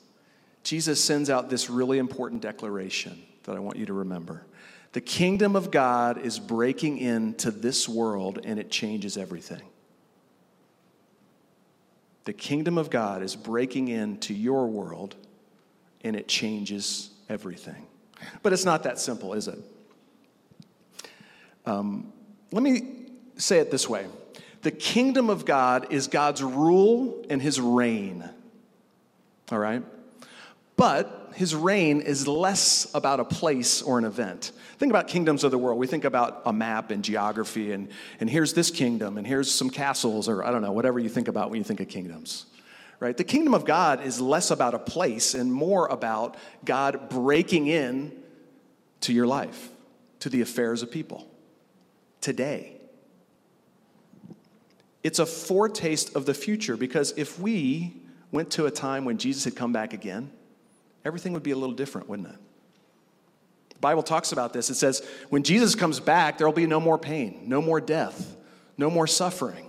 Jesus 0.63 1.03
sends 1.03 1.31
out 1.31 1.49
this 1.49 1.71
really 1.71 1.99
important 1.99 2.43
declaration 2.43 3.23
that 3.45 3.57
I 3.57 3.59
want 3.59 3.79
you 3.79 3.87
to 3.87 3.93
remember. 3.93 4.45
The 4.93 5.01
kingdom 5.01 5.57
of 5.57 5.71
God 5.71 6.19
is 6.19 6.39
breaking 6.39 6.99
into 6.99 7.51
this 7.51 7.89
world 7.89 8.41
and 8.45 8.59
it 8.59 8.71
changes 8.71 9.17
everything. 9.17 9.63
The 12.25 12.33
kingdom 12.33 12.77
of 12.77 12.91
God 12.91 13.23
is 13.23 13.37
breaking 13.37 13.89
into 13.89 14.35
your 14.35 14.67
world 14.67 15.17
and 16.03 16.17
it 16.17 16.29
changes 16.29 17.11
everything. 17.29 17.87
But 18.43 18.53
it's 18.53 18.65
not 18.65 18.83
that 18.83 18.99
simple, 18.99 19.33
is 19.33 19.49
it? 19.49 19.59
Um, 21.65 22.13
let 22.53 22.63
me 22.63 23.07
say 23.37 23.59
it 23.59 23.71
this 23.71 23.89
way 23.89 24.07
the 24.63 24.71
kingdom 24.71 25.31
of 25.31 25.45
God 25.45 25.87
is 25.91 26.07
God's 26.09 26.43
rule 26.43 27.25
and 27.31 27.41
his 27.41 27.61
reign. 27.61 28.29
All 29.51 29.59
right? 29.59 29.83
But 30.81 31.31
his 31.35 31.55
reign 31.55 32.01
is 32.01 32.27
less 32.27 32.91
about 32.95 33.21
a 33.21 33.25
place 33.25 33.83
or 33.83 33.99
an 33.99 34.07
event. 34.07 34.53
Think 34.79 34.89
about 34.89 35.09
kingdoms 35.09 35.45
of 35.45 35.51
the 35.51 35.59
world. 35.59 35.79
We 35.79 35.87
think 35.87 36.07
about 36.07 36.41
a 36.47 36.55
map 36.55 36.91
and 36.91 37.05
geography, 37.05 37.73
and, 37.73 37.91
and 38.19 38.31
here's 38.31 38.55
this 38.55 38.71
kingdom, 38.71 39.19
and 39.19 39.27
here's 39.27 39.51
some 39.51 39.69
castles, 39.69 40.27
or 40.27 40.43
I 40.43 40.51
don't 40.51 40.63
know, 40.63 40.73
whatever 40.73 40.99
you 40.99 41.11
think 41.11 41.29
about 41.29 41.51
when 41.51 41.59
you 41.59 41.65
think 41.65 41.81
of 41.81 41.89
kingdoms. 41.89 42.47
Right? 42.99 43.15
The 43.15 43.25
kingdom 43.25 43.53
of 43.53 43.67
God 43.67 44.03
is 44.03 44.23
less 44.23 44.51
about 44.51 44.73
a 44.73 44.79
place 44.79 45.35
and 45.35 45.53
more 45.53 45.87
about 45.87 46.39
God 46.65 47.11
breaking 47.11 47.67
in 47.67 48.13
to 49.03 49.13
your 49.13 49.27
life, 49.27 49.69
to 50.21 50.31
the 50.31 50.41
affairs 50.41 50.83
of 50.83 50.91
people 50.91 51.29
today. 52.23 52.81
It's 55.05 55.19
a 55.19 55.27
foretaste 55.27 56.17
of 56.17 56.25
the 56.25 56.35
future 56.35 56.79
because 56.79 57.13
if 57.19 57.39
we 57.39 58.01
went 58.33 58.51
to 58.53 58.65
a 58.65 58.71
time 58.71 59.05
when 59.05 59.19
Jesus 59.19 59.45
had 59.45 59.55
come 59.55 59.75
back 59.75 59.93
again, 59.93 60.31
everything 61.05 61.33
would 61.33 61.43
be 61.43 61.51
a 61.51 61.57
little 61.57 61.75
different, 61.75 62.09
wouldn't 62.09 62.29
it? 62.29 62.37
The 63.71 63.79
Bible 63.81 64.03
talks 64.03 64.33
about 64.33 64.53
this. 64.53 64.71
It 64.71 64.75
says, 64.75 65.07
when 65.31 65.43
Jesus 65.43 65.75
comes 65.75 66.01
back, 66.01 66.39
there 66.39 66.47
will 66.47 66.55
be 66.55 66.67
no 66.67 66.81
more 66.81 66.99
pain, 66.99 67.45
no 67.47 67.63
more 67.63 67.81
death, 67.81 68.37
no 68.77 68.91
more 68.91 69.07
suffering. 69.07 69.67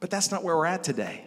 But 0.00 0.10
that's 0.10 0.30
not 0.30 0.42
where 0.42 0.56
we're 0.56 0.66
at 0.66 0.82
today. 0.82 1.24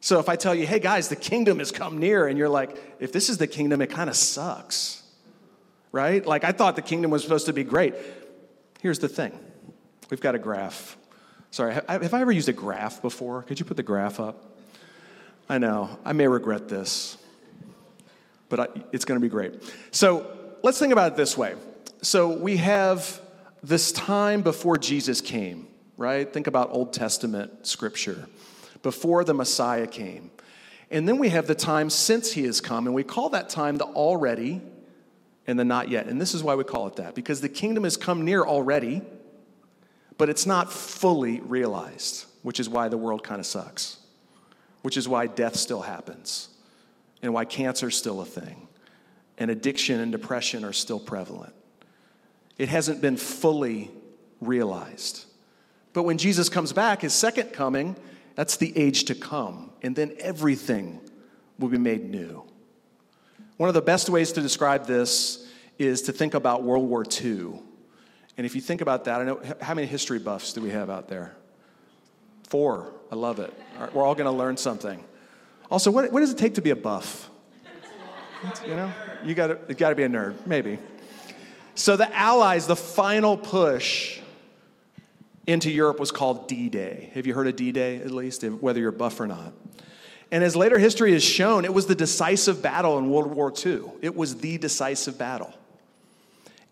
So 0.00 0.18
if 0.18 0.30
I 0.30 0.36
tell 0.36 0.54
you, 0.54 0.66
hey 0.66 0.78
guys, 0.78 1.08
the 1.08 1.16
kingdom 1.16 1.58
has 1.58 1.70
come 1.70 1.98
near, 1.98 2.26
and 2.26 2.38
you're 2.38 2.48
like, 2.48 2.76
if 3.00 3.12
this 3.12 3.28
is 3.28 3.36
the 3.36 3.46
kingdom, 3.46 3.82
it 3.82 3.88
kind 3.88 4.08
of 4.08 4.16
sucks, 4.16 5.02
right? 5.92 6.24
Like 6.24 6.42
I 6.42 6.52
thought 6.52 6.74
the 6.74 6.82
kingdom 6.82 7.10
was 7.10 7.22
supposed 7.22 7.46
to 7.46 7.52
be 7.52 7.64
great. 7.64 7.94
Here's 8.80 8.98
the 8.98 9.08
thing 9.08 9.38
we've 10.08 10.20
got 10.20 10.34
a 10.34 10.38
graph. 10.38 10.96
Sorry, 11.50 11.74
have 11.74 12.14
I 12.14 12.20
ever 12.20 12.32
used 12.32 12.48
a 12.48 12.54
graph 12.54 13.02
before? 13.02 13.42
Could 13.42 13.60
you 13.60 13.66
put 13.66 13.76
the 13.76 13.82
graph 13.82 14.20
up? 14.20 14.56
I 15.48 15.58
know, 15.58 15.98
I 16.04 16.14
may 16.14 16.28
regret 16.28 16.68
this, 16.68 17.18
but 18.50 18.60
I, 18.60 18.66
it's 18.92 19.06
going 19.06 19.18
to 19.18 19.24
be 19.24 19.30
great. 19.30 19.54
So 19.90 20.30
let's 20.62 20.78
think 20.78 20.92
about 20.92 21.12
it 21.12 21.16
this 21.16 21.38
way. 21.38 21.54
So 22.02 22.28
we 22.28 22.58
have 22.58 23.20
this 23.62 23.92
time 23.92 24.42
before 24.42 24.76
Jesus 24.76 25.22
came, 25.22 25.68
right? 25.96 26.30
Think 26.30 26.46
about 26.46 26.68
Old 26.70 26.92
Testament 26.92 27.66
scripture, 27.66 28.26
before 28.82 29.24
the 29.24 29.32
Messiah 29.32 29.86
came. 29.86 30.30
And 30.90 31.08
then 31.08 31.16
we 31.16 31.30
have 31.30 31.46
the 31.46 31.54
time 31.54 31.88
since 31.88 32.32
he 32.32 32.44
has 32.44 32.60
come, 32.60 32.86
and 32.86 32.94
we 32.94 33.04
call 33.04 33.30
that 33.30 33.48
time 33.48 33.78
the 33.78 33.84
already 33.84 34.60
and 35.46 35.58
the 35.58 35.64
not 35.64 35.88
yet. 35.88 36.06
And 36.06 36.20
this 36.20 36.34
is 36.34 36.42
why 36.42 36.54
we 36.56 36.64
call 36.64 36.86
it 36.88 36.96
that, 36.96 37.14
because 37.14 37.40
the 37.40 37.48
kingdom 37.48 37.84
has 37.84 37.96
come 37.96 38.26
near 38.26 38.44
already, 38.44 39.00
but 40.18 40.28
it's 40.28 40.44
not 40.44 40.70
fully 40.70 41.40
realized, 41.40 42.26
which 42.42 42.60
is 42.60 42.68
why 42.68 42.88
the 42.88 42.98
world 42.98 43.22
kind 43.22 43.40
of 43.40 43.46
sucks 43.46 44.00
which 44.82 44.96
is 44.96 45.08
why 45.08 45.26
death 45.26 45.56
still 45.56 45.82
happens 45.82 46.48
and 47.22 47.32
why 47.32 47.44
cancer 47.44 47.88
is 47.88 47.96
still 47.96 48.20
a 48.20 48.24
thing 48.24 48.68
and 49.40 49.50
addiction 49.50 49.98
and 49.98 50.12
depression 50.12 50.64
are 50.64 50.72
still 50.72 51.00
prevalent. 51.00 51.54
It 52.58 52.68
hasn't 52.68 53.00
been 53.00 53.16
fully 53.16 53.90
realized. 54.40 55.24
But 55.94 56.02
when 56.02 56.18
Jesus 56.18 56.48
comes 56.48 56.72
back, 56.72 57.00
his 57.00 57.14
second 57.14 57.52
coming, 57.52 57.96
that's 58.36 58.58
the 58.58 58.76
age 58.76 59.06
to 59.06 59.14
come. 59.14 59.70
And 59.82 59.96
then 59.96 60.14
everything 60.20 61.00
will 61.58 61.70
be 61.70 61.78
made 61.78 62.08
new. 62.08 62.44
One 63.56 63.68
of 63.68 63.74
the 63.74 63.82
best 63.82 64.10
ways 64.10 64.30
to 64.32 64.42
describe 64.42 64.86
this 64.86 65.48
is 65.78 66.02
to 66.02 66.12
think 66.12 66.34
about 66.34 66.62
World 66.62 66.88
War 66.88 67.04
II. 67.04 67.54
And 68.36 68.46
if 68.46 68.54
you 68.54 68.60
think 68.60 68.82
about 68.82 69.04
that, 69.04 69.20
I 69.20 69.24
know 69.24 69.40
how 69.60 69.74
many 69.74 69.86
history 69.86 70.18
buffs 70.18 70.52
do 70.52 70.60
we 70.60 70.70
have 70.70 70.90
out 70.90 71.08
there? 71.08 71.34
Four. 72.48 72.92
I 73.10 73.16
love 73.16 73.38
it. 73.38 73.52
we're 73.94 74.04
all 74.04 74.14
going 74.14 74.30
to 74.30 74.38
learn 74.38 74.56
something. 74.56 75.02
Also, 75.70 75.90
what, 75.90 76.10
what 76.12 76.20
does 76.20 76.32
it 76.32 76.38
take 76.38 76.54
to 76.54 76.62
be 76.62 76.70
a 76.70 76.76
buff? 76.76 77.30
You 78.66 78.74
know, 78.74 78.92
you 79.24 79.34
gotta, 79.34 79.58
you 79.68 79.74
got 79.74 79.90
to 79.90 79.94
be 79.94 80.02
a 80.02 80.08
nerd, 80.08 80.46
maybe. 80.46 80.78
So 81.74 81.96
the 81.96 82.14
Allies, 82.14 82.66
the 82.66 82.76
final 82.76 83.36
push 83.36 84.20
into 85.46 85.70
Europe 85.70 86.00
was 86.00 86.10
called 86.10 86.48
D-Day. 86.48 87.10
Have 87.14 87.26
you 87.26 87.34
heard 87.34 87.46
of 87.46 87.56
D-Day 87.56 87.96
at 87.96 88.10
least, 88.10 88.42
whether 88.42 88.80
you're 88.80 88.92
buff 88.92 89.20
or 89.20 89.26
not? 89.26 89.52
And 90.32 90.44
as 90.44 90.56
later 90.56 90.78
history 90.78 91.12
has 91.12 91.24
shown, 91.24 91.64
it 91.64 91.74
was 91.74 91.86
the 91.86 91.94
decisive 91.94 92.62
battle 92.62 92.98
in 92.98 93.10
World 93.10 93.34
War 93.34 93.52
II. 93.52 93.82
It 94.00 94.14
was 94.14 94.36
the 94.36 94.58
decisive 94.58 95.18
battle. 95.18 95.52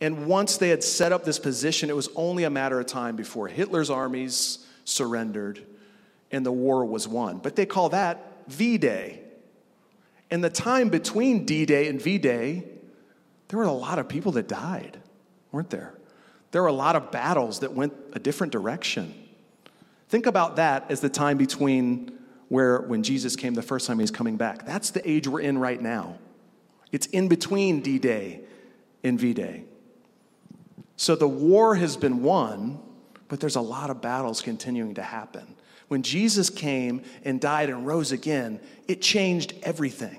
And 0.00 0.26
once 0.26 0.58
they 0.58 0.68
had 0.68 0.84
set 0.84 1.12
up 1.12 1.24
this 1.24 1.38
position, 1.38 1.90
it 1.90 1.96
was 1.96 2.08
only 2.14 2.44
a 2.44 2.50
matter 2.50 2.78
of 2.78 2.86
time 2.86 3.16
before 3.16 3.48
Hitler's 3.48 3.90
armies 3.90 4.64
surrendered 4.84 5.60
and 6.30 6.46
the 6.46 6.52
war 6.52 6.84
was 6.84 7.08
won. 7.08 7.38
But 7.38 7.56
they 7.56 7.66
call 7.66 7.88
that 7.90 8.27
V 8.48 8.78
Day. 8.78 9.22
In 10.30 10.40
the 10.40 10.50
time 10.50 10.88
between 10.88 11.44
D 11.44 11.64
Day 11.64 11.88
and 11.88 12.00
V 12.00 12.18
Day, 12.18 12.64
there 13.48 13.58
were 13.58 13.64
a 13.64 13.72
lot 13.72 13.98
of 13.98 14.08
people 14.08 14.32
that 14.32 14.48
died, 14.48 15.00
weren't 15.52 15.70
there? 15.70 15.94
There 16.50 16.62
were 16.62 16.68
a 16.68 16.72
lot 16.72 16.96
of 16.96 17.10
battles 17.10 17.60
that 17.60 17.72
went 17.72 17.92
a 18.12 18.18
different 18.18 18.52
direction. 18.52 19.14
Think 20.08 20.26
about 20.26 20.56
that 20.56 20.90
as 20.90 21.00
the 21.00 21.08
time 21.08 21.36
between 21.36 22.18
where 22.48 22.80
when 22.80 23.02
Jesus 23.02 23.36
came 23.36 23.54
the 23.54 23.62
first 23.62 23.86
time 23.86 23.98
he's 23.98 24.10
coming 24.10 24.36
back. 24.36 24.64
That's 24.64 24.90
the 24.90 25.08
age 25.08 25.28
we're 25.28 25.40
in 25.40 25.58
right 25.58 25.80
now. 25.80 26.18
It's 26.92 27.06
in 27.06 27.28
between 27.28 27.80
D 27.80 27.98
Day 27.98 28.40
and 29.04 29.20
V 29.20 29.34
Day. 29.34 29.64
So 30.96 31.14
the 31.14 31.28
war 31.28 31.76
has 31.76 31.96
been 31.96 32.22
won, 32.22 32.80
but 33.28 33.40
there's 33.40 33.56
a 33.56 33.60
lot 33.60 33.90
of 33.90 34.00
battles 34.00 34.40
continuing 34.40 34.94
to 34.94 35.02
happen. 35.02 35.54
When 35.88 36.02
Jesus 36.02 36.50
came 36.50 37.02
and 37.24 37.40
died 37.40 37.70
and 37.70 37.86
rose 37.86 38.12
again, 38.12 38.60
it 38.86 39.00
changed 39.00 39.54
everything. 39.62 40.18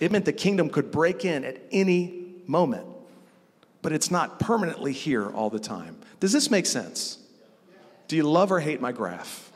It 0.00 0.10
meant 0.10 0.24
the 0.24 0.32
kingdom 0.32 0.70
could 0.70 0.90
break 0.90 1.24
in 1.24 1.44
at 1.44 1.58
any 1.70 2.24
moment, 2.46 2.86
but 3.82 3.92
it's 3.92 4.10
not 4.10 4.40
permanently 4.40 4.92
here 4.92 5.30
all 5.30 5.50
the 5.50 5.60
time. 5.60 5.96
Does 6.20 6.32
this 6.32 6.50
make 6.50 6.66
sense? 6.66 7.18
Do 8.08 8.16
you 8.16 8.22
love 8.22 8.52
or 8.52 8.60
hate 8.60 8.80
my 8.80 8.92
graph? 8.92 9.52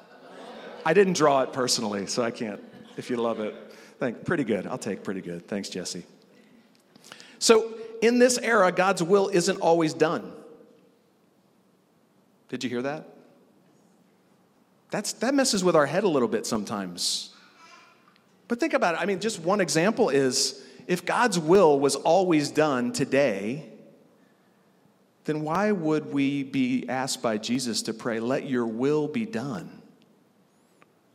I 0.84 0.94
didn't 0.94 1.14
draw 1.14 1.42
it 1.42 1.52
personally, 1.52 2.06
so 2.06 2.22
I 2.22 2.30
can't. 2.30 2.60
If 2.96 3.10
you 3.10 3.16
love 3.16 3.40
it, 3.40 3.54
thank. 3.98 4.24
Pretty 4.24 4.44
good. 4.44 4.66
I'll 4.66 4.78
take 4.78 5.04
pretty 5.04 5.20
good. 5.20 5.46
Thanks, 5.46 5.68
Jesse. 5.68 6.04
So, 7.38 7.74
in 8.02 8.18
this 8.18 8.38
era, 8.38 8.72
God's 8.72 9.02
will 9.02 9.28
isn't 9.28 9.58
always 9.60 9.94
done. 9.94 10.32
Did 12.48 12.64
you 12.64 12.70
hear 12.70 12.82
that? 12.82 13.06
That's, 14.90 15.12
that 15.14 15.34
messes 15.34 15.62
with 15.62 15.76
our 15.76 15.86
head 15.86 16.04
a 16.04 16.08
little 16.08 16.28
bit 16.28 16.46
sometimes. 16.46 17.30
But 18.48 18.58
think 18.58 18.74
about 18.74 18.94
it. 18.94 19.00
I 19.00 19.06
mean, 19.06 19.20
just 19.20 19.40
one 19.40 19.60
example 19.60 20.08
is 20.08 20.64
if 20.86 21.04
God's 21.04 21.38
will 21.38 21.78
was 21.78 21.94
always 21.94 22.50
done 22.50 22.92
today, 22.92 23.70
then 25.24 25.42
why 25.42 25.70
would 25.70 26.12
we 26.12 26.42
be 26.42 26.88
asked 26.88 27.22
by 27.22 27.38
Jesus 27.38 27.82
to 27.82 27.94
pray, 27.94 28.18
let 28.18 28.48
your 28.48 28.66
will 28.66 29.06
be 29.06 29.24
done? 29.24 29.80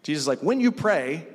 Jesus 0.03 0.23
is 0.23 0.27
like, 0.27 0.39
when 0.39 0.61
you 0.61 0.71
pray, 0.71 1.27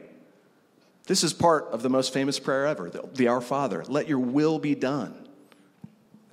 this 1.07 1.25
is 1.25 1.35
part 1.35 1.67
of 1.73 1.83
the 1.83 1.91
most 1.91 2.15
famous 2.15 2.39
prayer 2.39 2.67
ever, 2.67 2.89
the, 2.89 3.07
the 3.15 3.29
Our 3.29 3.41
Father, 3.41 3.85
let 3.89 4.09
your 4.09 4.21
will 4.21 4.59
be 4.59 4.75
done. 4.75 5.29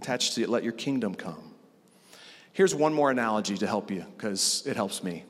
Attached 0.01 0.35
to 0.35 0.43
it, 0.43 0.49
let 0.49 0.63
your 0.63 0.73
kingdom 0.73 1.15
come. 1.15 1.51
Here's 2.53 2.73
one 2.73 2.93
more 2.93 3.11
analogy 3.11 3.57
to 3.57 3.67
help 3.67 3.91
you 3.91 4.05
because 4.15 4.63
it 4.65 4.75
helps 4.75 5.03
me. 5.03 5.23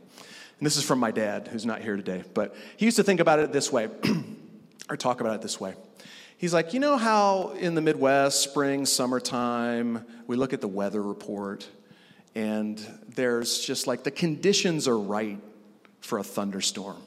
And 0.59 0.65
this 0.65 0.77
is 0.77 0.83
from 0.83 0.99
my 0.99 1.11
dad, 1.11 1.47
who's 1.47 1.65
not 1.65 1.81
here 1.81 1.95
today, 1.95 2.23
but 2.33 2.55
he 2.77 2.85
used 2.85 2.97
to 2.97 3.03
think 3.03 3.19
about 3.19 3.39
it 3.39 3.51
this 3.51 3.71
way, 3.71 3.89
or 4.89 4.97
talk 4.97 5.21
about 5.21 5.35
it 5.35 5.41
this 5.41 5.59
way. 5.59 5.75
He's 6.37 6.53
like, 6.53 6.73
you 6.73 6.79
know 6.79 6.97
how 6.97 7.51
in 7.51 7.75
the 7.75 7.81
Midwest, 7.81 8.41
spring, 8.41 8.85
summertime, 8.85 10.05
we 10.27 10.35
look 10.35 10.53
at 10.53 10.61
the 10.61 10.67
weather 10.67 11.01
report, 11.01 11.67
and 12.35 12.79
there's 13.09 13.59
just 13.59 13.87
like 13.87 14.03
the 14.03 14.11
conditions 14.11 14.87
are 14.87 14.97
right 14.97 15.39
for 16.01 16.19
a 16.19 16.23
thunderstorm. 16.23 17.01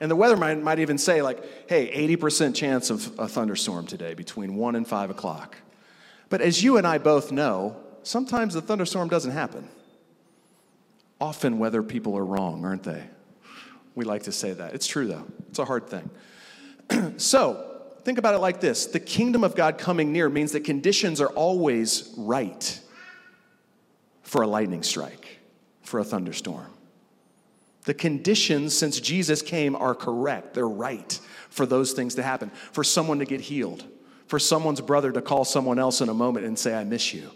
And 0.00 0.10
the 0.10 0.16
weatherman 0.16 0.62
might 0.62 0.78
even 0.78 0.98
say, 0.98 1.22
like, 1.22 1.68
hey, 1.68 2.08
80% 2.08 2.54
chance 2.54 2.90
of 2.90 3.18
a 3.18 3.28
thunderstorm 3.28 3.86
today 3.86 4.14
between 4.14 4.56
1 4.56 4.74
and 4.74 4.86
5 4.86 5.10
o'clock. 5.10 5.56
But 6.28 6.40
as 6.40 6.62
you 6.62 6.76
and 6.76 6.86
I 6.86 6.98
both 6.98 7.30
know, 7.30 7.76
sometimes 8.02 8.54
the 8.54 8.62
thunderstorm 8.62 9.08
doesn't 9.08 9.30
happen. 9.30 9.68
Often, 11.22 11.60
weather 11.60 11.84
people 11.84 12.18
are 12.18 12.24
wrong, 12.24 12.64
aren't 12.64 12.82
they? 12.82 13.04
We 13.94 14.04
like 14.04 14.24
to 14.24 14.32
say 14.32 14.54
that. 14.54 14.74
It's 14.74 14.88
true, 14.88 15.06
though. 15.06 15.24
It's 15.50 15.60
a 15.60 15.64
hard 15.64 15.86
thing. 15.86 16.10
so, 17.16 17.80
think 18.02 18.18
about 18.18 18.34
it 18.34 18.38
like 18.38 18.60
this 18.60 18.86
the 18.86 18.98
kingdom 18.98 19.44
of 19.44 19.54
God 19.54 19.78
coming 19.78 20.12
near 20.12 20.28
means 20.28 20.50
that 20.50 20.64
conditions 20.64 21.20
are 21.20 21.28
always 21.28 22.12
right 22.18 22.80
for 24.24 24.42
a 24.42 24.48
lightning 24.48 24.82
strike, 24.82 25.38
for 25.82 26.00
a 26.00 26.04
thunderstorm. 26.04 26.66
The 27.84 27.94
conditions 27.94 28.76
since 28.76 28.98
Jesus 28.98 29.42
came 29.42 29.76
are 29.76 29.94
correct, 29.94 30.54
they're 30.54 30.68
right 30.68 31.20
for 31.50 31.66
those 31.66 31.92
things 31.92 32.16
to 32.16 32.24
happen, 32.24 32.50
for 32.72 32.82
someone 32.82 33.20
to 33.20 33.26
get 33.26 33.42
healed, 33.42 33.84
for 34.26 34.40
someone's 34.40 34.80
brother 34.80 35.12
to 35.12 35.22
call 35.22 35.44
someone 35.44 35.78
else 35.78 36.00
in 36.00 36.08
a 36.08 36.14
moment 36.14 36.46
and 36.46 36.58
say, 36.58 36.74
I 36.74 36.82
miss 36.82 37.14
you. 37.14 37.30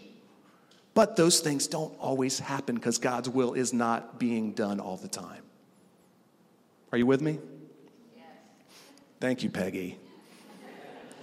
But 0.97 1.15
those 1.15 1.41
things 1.41 1.67
don't 1.67 1.93
always 1.99 2.39
happen 2.39 2.73
because 2.73 2.97
God's 2.97 3.29
will 3.29 3.53
is 3.53 3.71
not 3.71 4.17
being 4.17 4.53
done 4.53 4.79
all 4.79 4.97
the 4.97 5.07
time. 5.07 5.43
Are 6.91 6.97
you 6.97 7.05
with 7.05 7.21
me? 7.21 7.37
Yes. 8.15 8.25
Thank 9.19 9.43
you, 9.43 9.51
Peggy. 9.51 9.99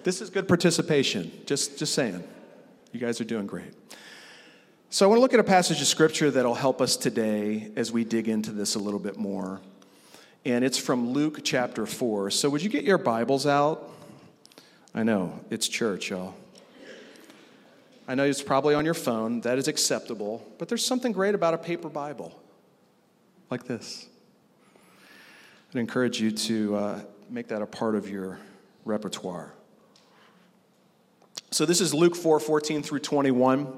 This 0.05 0.21
is 0.21 0.31
good 0.31 0.47
participation. 0.47 1.33
Just, 1.45 1.77
just 1.77 1.93
saying. 1.93 2.23
You 2.93 3.01
guys 3.01 3.21
are 3.21 3.25
doing 3.25 3.49
great. 3.49 3.75
So, 4.91 5.07
I 5.07 5.09
want 5.09 5.19
to 5.19 5.23
look 5.23 5.35
at 5.35 5.41
a 5.41 5.43
passage 5.43 5.81
of 5.81 5.89
scripture 5.89 6.31
that'll 6.31 6.55
help 6.55 6.81
us 6.81 6.97
today 6.97 7.73
as 7.75 7.91
we 7.91 8.05
dig 8.05 8.29
into 8.29 8.53
this 8.53 8.77
a 8.77 8.79
little 8.79 9.01
bit 9.01 9.17
more. 9.17 9.61
And 10.45 10.65
it's 10.65 10.79
from 10.79 11.11
Luke 11.11 11.41
chapter 11.43 11.85
4. 11.85 12.31
So, 12.31 12.49
would 12.49 12.63
you 12.63 12.71
get 12.71 12.85
your 12.85 12.99
Bibles 12.99 13.45
out? 13.45 13.91
I 14.95 15.03
know, 15.03 15.41
it's 15.51 15.67
church, 15.67 16.11
y'all. 16.11 16.37
I 18.07 18.15
know 18.15 18.25
it's 18.25 18.43
probably 18.43 18.75
on 18.75 18.85
your 18.85 18.95
phone. 18.95 19.41
That 19.43 19.59
is 19.59 19.67
acceptable. 19.67 20.47
But 20.59 20.69
there's 20.69 20.85
something 20.85 21.13
great 21.13 21.35
about 21.35 21.55
a 21.55 21.59
paper 21.59 21.89
Bible 21.89 22.39
like 23.51 23.65
this. 23.65 24.07
I'd 25.73 25.79
encourage 25.79 26.21
you 26.21 26.31
to 26.31 26.77
uh, 26.77 27.01
make 27.31 27.49
that 27.49 27.63
a 27.63 27.67
part 27.67 27.95
of 27.95 28.09
your 28.09 28.39
repertoire. 28.85 29.55
So, 31.51 31.65
this 31.65 31.81
is 31.81 31.95
Luke 31.95 32.17
4 32.17 32.41
14 32.41 32.83
through 32.83 32.99
21. 33.01 33.73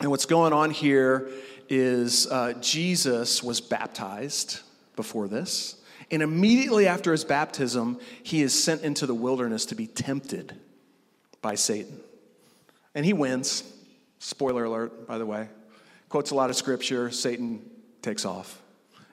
And 0.00 0.10
what's 0.10 0.26
going 0.26 0.52
on 0.52 0.70
here 0.70 1.30
is 1.68 2.26
uh, 2.26 2.52
Jesus 2.60 3.42
was 3.42 3.60
baptized 3.60 4.60
before 4.96 5.28
this. 5.28 5.76
And 6.10 6.22
immediately 6.22 6.86
after 6.86 7.12
his 7.12 7.24
baptism, 7.24 7.98
he 8.22 8.42
is 8.42 8.60
sent 8.60 8.82
into 8.82 9.06
the 9.06 9.14
wilderness 9.14 9.64
to 9.66 9.74
be 9.74 9.86
tempted 9.86 10.54
by 11.40 11.54
Satan. 11.54 12.00
And 12.94 13.04
he 13.04 13.12
wins. 13.12 13.64
Spoiler 14.18 14.64
alert, 14.64 15.06
by 15.06 15.18
the 15.18 15.26
way. 15.26 15.48
Quotes 16.08 16.30
a 16.30 16.34
lot 16.34 16.50
of 16.50 16.56
scripture. 16.56 17.10
Satan 17.10 17.68
takes 18.02 18.24
off. 18.24 18.60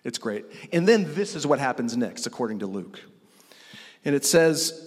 It's 0.04 0.18
great. 0.18 0.46
And 0.72 0.88
then 0.88 1.14
this 1.14 1.36
is 1.36 1.46
what 1.46 1.60
happens 1.60 1.96
next, 1.96 2.26
according 2.26 2.60
to 2.60 2.68
Luke. 2.68 3.00
And 4.04 4.16
it 4.16 4.26
says 4.26 4.84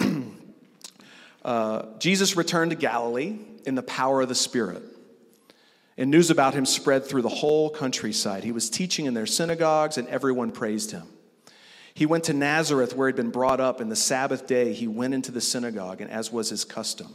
uh, 1.44 1.86
Jesus 1.98 2.36
returned 2.36 2.70
to 2.70 2.76
Galilee 2.76 3.38
in 3.64 3.74
the 3.74 3.82
power 3.82 4.22
of 4.22 4.28
the 4.28 4.34
Spirit 4.34 4.82
and 5.96 6.10
news 6.10 6.30
about 6.30 6.54
him 6.54 6.66
spread 6.66 7.04
through 7.04 7.22
the 7.22 7.28
whole 7.28 7.70
countryside. 7.70 8.44
He 8.44 8.52
was 8.52 8.68
teaching 8.68 9.06
in 9.06 9.14
their 9.14 9.26
synagogues, 9.26 9.96
and 9.96 10.08
everyone 10.08 10.50
praised 10.50 10.90
him. 10.90 11.06
He 11.94 12.06
went 12.06 12.24
to 12.24 12.32
Nazareth, 12.32 12.96
where 12.96 13.06
he'd 13.06 13.16
been 13.16 13.30
brought 13.30 13.60
up, 13.60 13.80
and 13.80 13.90
the 13.90 13.96
Sabbath 13.96 14.46
day 14.46 14.72
he 14.72 14.88
went 14.88 15.14
into 15.14 15.30
the 15.30 15.40
synagogue, 15.40 16.00
and 16.00 16.10
as 16.10 16.32
was 16.32 16.50
his 16.50 16.64
custom, 16.64 17.14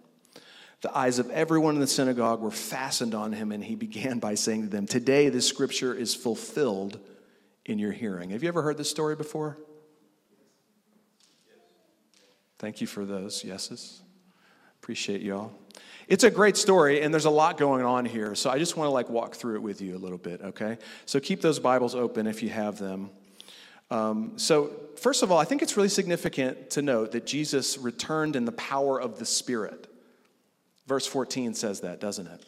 The 0.81 0.95
eyes 0.97 1.19
of 1.19 1.29
everyone 1.29 1.75
in 1.75 1.81
the 1.81 1.87
synagogue 1.87 2.41
were 2.41 2.51
fastened 2.51 3.13
on 3.13 3.33
him, 3.33 3.51
and 3.51 3.63
he 3.63 3.75
began 3.87 4.19
by 4.19 4.35
saying 4.35 4.63
to 4.63 4.67
them, 4.69 4.87
Today 4.87 5.29
this 5.29 5.47
scripture 5.47 5.93
is 5.93 6.13
fulfilled 6.13 6.99
in 7.65 7.79
your 7.79 7.91
hearing. 7.91 8.31
Have 8.31 8.43
you 8.43 8.49
ever 8.49 8.61
heard 8.61 8.77
this 8.77 8.89
story 8.89 9.15
before? 9.15 9.57
Thank 12.57 12.81
you 12.81 12.87
for 12.87 13.05
those 13.05 13.43
yeses. 13.43 14.01
Appreciate 14.81 15.21
y'all. 15.21 15.51
It's 16.07 16.23
a 16.23 16.31
great 16.31 16.57
story, 16.57 17.01
and 17.01 17.13
there's 17.13 17.25
a 17.25 17.31
lot 17.31 17.57
going 17.57 17.85
on 17.85 18.05
here. 18.05 18.35
So 18.35 18.49
I 18.49 18.59
just 18.59 18.75
want 18.75 18.87
to 18.87 18.91
like 18.91 19.09
walk 19.09 19.35
through 19.35 19.55
it 19.55 19.61
with 19.61 19.81
you 19.81 19.95
a 19.95 19.99
little 19.99 20.17
bit, 20.17 20.41
okay? 20.41 20.77
So 21.05 21.19
keep 21.19 21.41
those 21.41 21.59
Bibles 21.59 21.95
open 21.95 22.27
if 22.27 22.43
you 22.43 22.49
have 22.49 22.77
them. 22.77 23.09
Um, 23.89 24.37
so, 24.37 24.71
first 24.97 25.21
of 25.21 25.31
all, 25.31 25.37
I 25.37 25.43
think 25.43 25.61
it's 25.61 25.75
really 25.75 25.89
significant 25.89 26.69
to 26.71 26.81
note 26.81 27.11
that 27.11 27.25
Jesus 27.25 27.77
returned 27.77 28.35
in 28.35 28.45
the 28.45 28.51
power 28.53 28.99
of 28.99 29.19
the 29.19 29.25
Spirit. 29.25 29.90
Verse 30.91 31.07
14 31.07 31.53
says 31.53 31.79
that, 31.79 32.01
doesn't 32.01 32.27
it? 32.27 32.43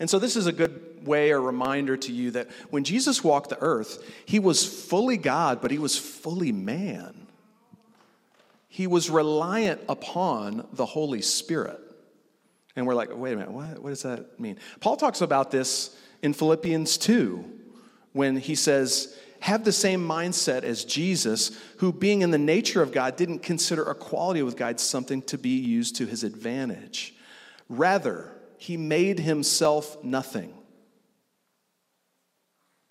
And 0.00 0.10
so, 0.10 0.18
this 0.18 0.34
is 0.34 0.48
a 0.48 0.52
good 0.52 1.06
way 1.06 1.30
or 1.30 1.40
reminder 1.40 1.96
to 1.96 2.12
you 2.12 2.32
that 2.32 2.50
when 2.70 2.82
Jesus 2.82 3.22
walked 3.22 3.50
the 3.50 3.58
earth, 3.60 4.02
he 4.26 4.40
was 4.40 4.66
fully 4.66 5.16
God, 5.16 5.60
but 5.62 5.70
he 5.70 5.78
was 5.78 5.96
fully 5.96 6.50
man. 6.50 7.28
He 8.66 8.88
was 8.88 9.10
reliant 9.10 9.80
upon 9.88 10.66
the 10.72 10.84
Holy 10.84 11.22
Spirit. 11.22 11.78
And 12.74 12.84
we're 12.84 12.96
like, 12.96 13.16
wait 13.16 13.34
a 13.34 13.36
minute, 13.36 13.52
what, 13.52 13.78
what 13.78 13.90
does 13.90 14.02
that 14.02 14.40
mean? 14.40 14.58
Paul 14.80 14.96
talks 14.96 15.20
about 15.20 15.52
this 15.52 15.96
in 16.22 16.32
Philippians 16.32 16.98
2 16.98 17.44
when 18.12 18.38
he 18.38 18.56
says, 18.56 19.16
have 19.38 19.62
the 19.62 19.70
same 19.70 20.04
mindset 20.04 20.64
as 20.64 20.84
Jesus, 20.84 21.56
who, 21.76 21.92
being 21.92 22.22
in 22.22 22.32
the 22.32 22.38
nature 22.38 22.82
of 22.82 22.90
God, 22.90 23.14
didn't 23.14 23.44
consider 23.44 23.88
equality 23.88 24.42
with 24.42 24.56
God 24.56 24.80
something 24.80 25.22
to 25.22 25.38
be 25.38 25.50
used 25.50 25.94
to 25.96 26.06
his 26.06 26.24
advantage. 26.24 27.14
Rather, 27.70 28.30
he 28.58 28.76
made 28.76 29.20
himself 29.20 30.02
nothing 30.02 30.52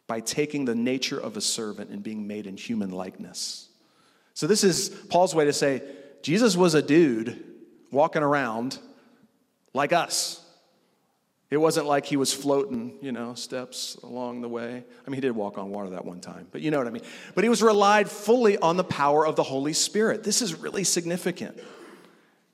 by 0.08 0.22
taking 0.22 0.65
the 0.65 0.74
nature 0.74 1.20
of 1.20 1.38
a 1.38 1.42
servant 1.42 1.92
and 1.92 2.02
being 2.02 2.26
made 2.26 2.48
in 2.48 2.56
human 2.58 2.89
likeness. 2.89 3.68
So, 4.34 4.48
this 4.48 4.63
is 4.63 4.89
Paul's 5.10 5.36
way 5.36 5.46
to 5.46 5.54
say 5.54 5.84
Jesus 6.24 6.56
was 6.56 6.74
a 6.74 6.82
dude 6.82 7.44
walking 7.92 8.24
around 8.24 8.80
like 9.74 9.92
us. 9.92 10.44
It 11.52 11.58
wasn't 11.58 11.88
like 11.88 12.06
he 12.06 12.15
was 12.15 12.32
floating, 12.34 12.98
you 13.02 13.12
know, 13.12 13.34
steps 13.34 13.98
along 14.04 14.42
the 14.42 14.48
way. 14.48 14.84
I 15.06 15.10
mean, 15.10 15.15
he 15.15 15.22
did 15.22 15.32
walk 15.32 15.58
on 15.58 15.72
water 15.72 15.89
that 15.89 16.06
one 16.06 16.22
time, 16.22 16.48
but 16.52 16.62
you 16.62 16.72
know 16.72 16.78
what 16.78 16.88
I 16.88 16.92
mean. 16.92 17.04
But 17.36 17.44
he 17.44 17.50
was 17.50 17.62
relied 17.62 18.10
fully 18.10 18.58
on 18.58 18.78
the 18.78 18.84
power 18.84 19.28
of 19.28 19.36
the 19.36 19.44
Holy 19.44 19.74
Spirit. 19.74 20.24
This 20.24 20.42
is 20.42 20.56
really 20.56 20.84
significant. 20.84 21.60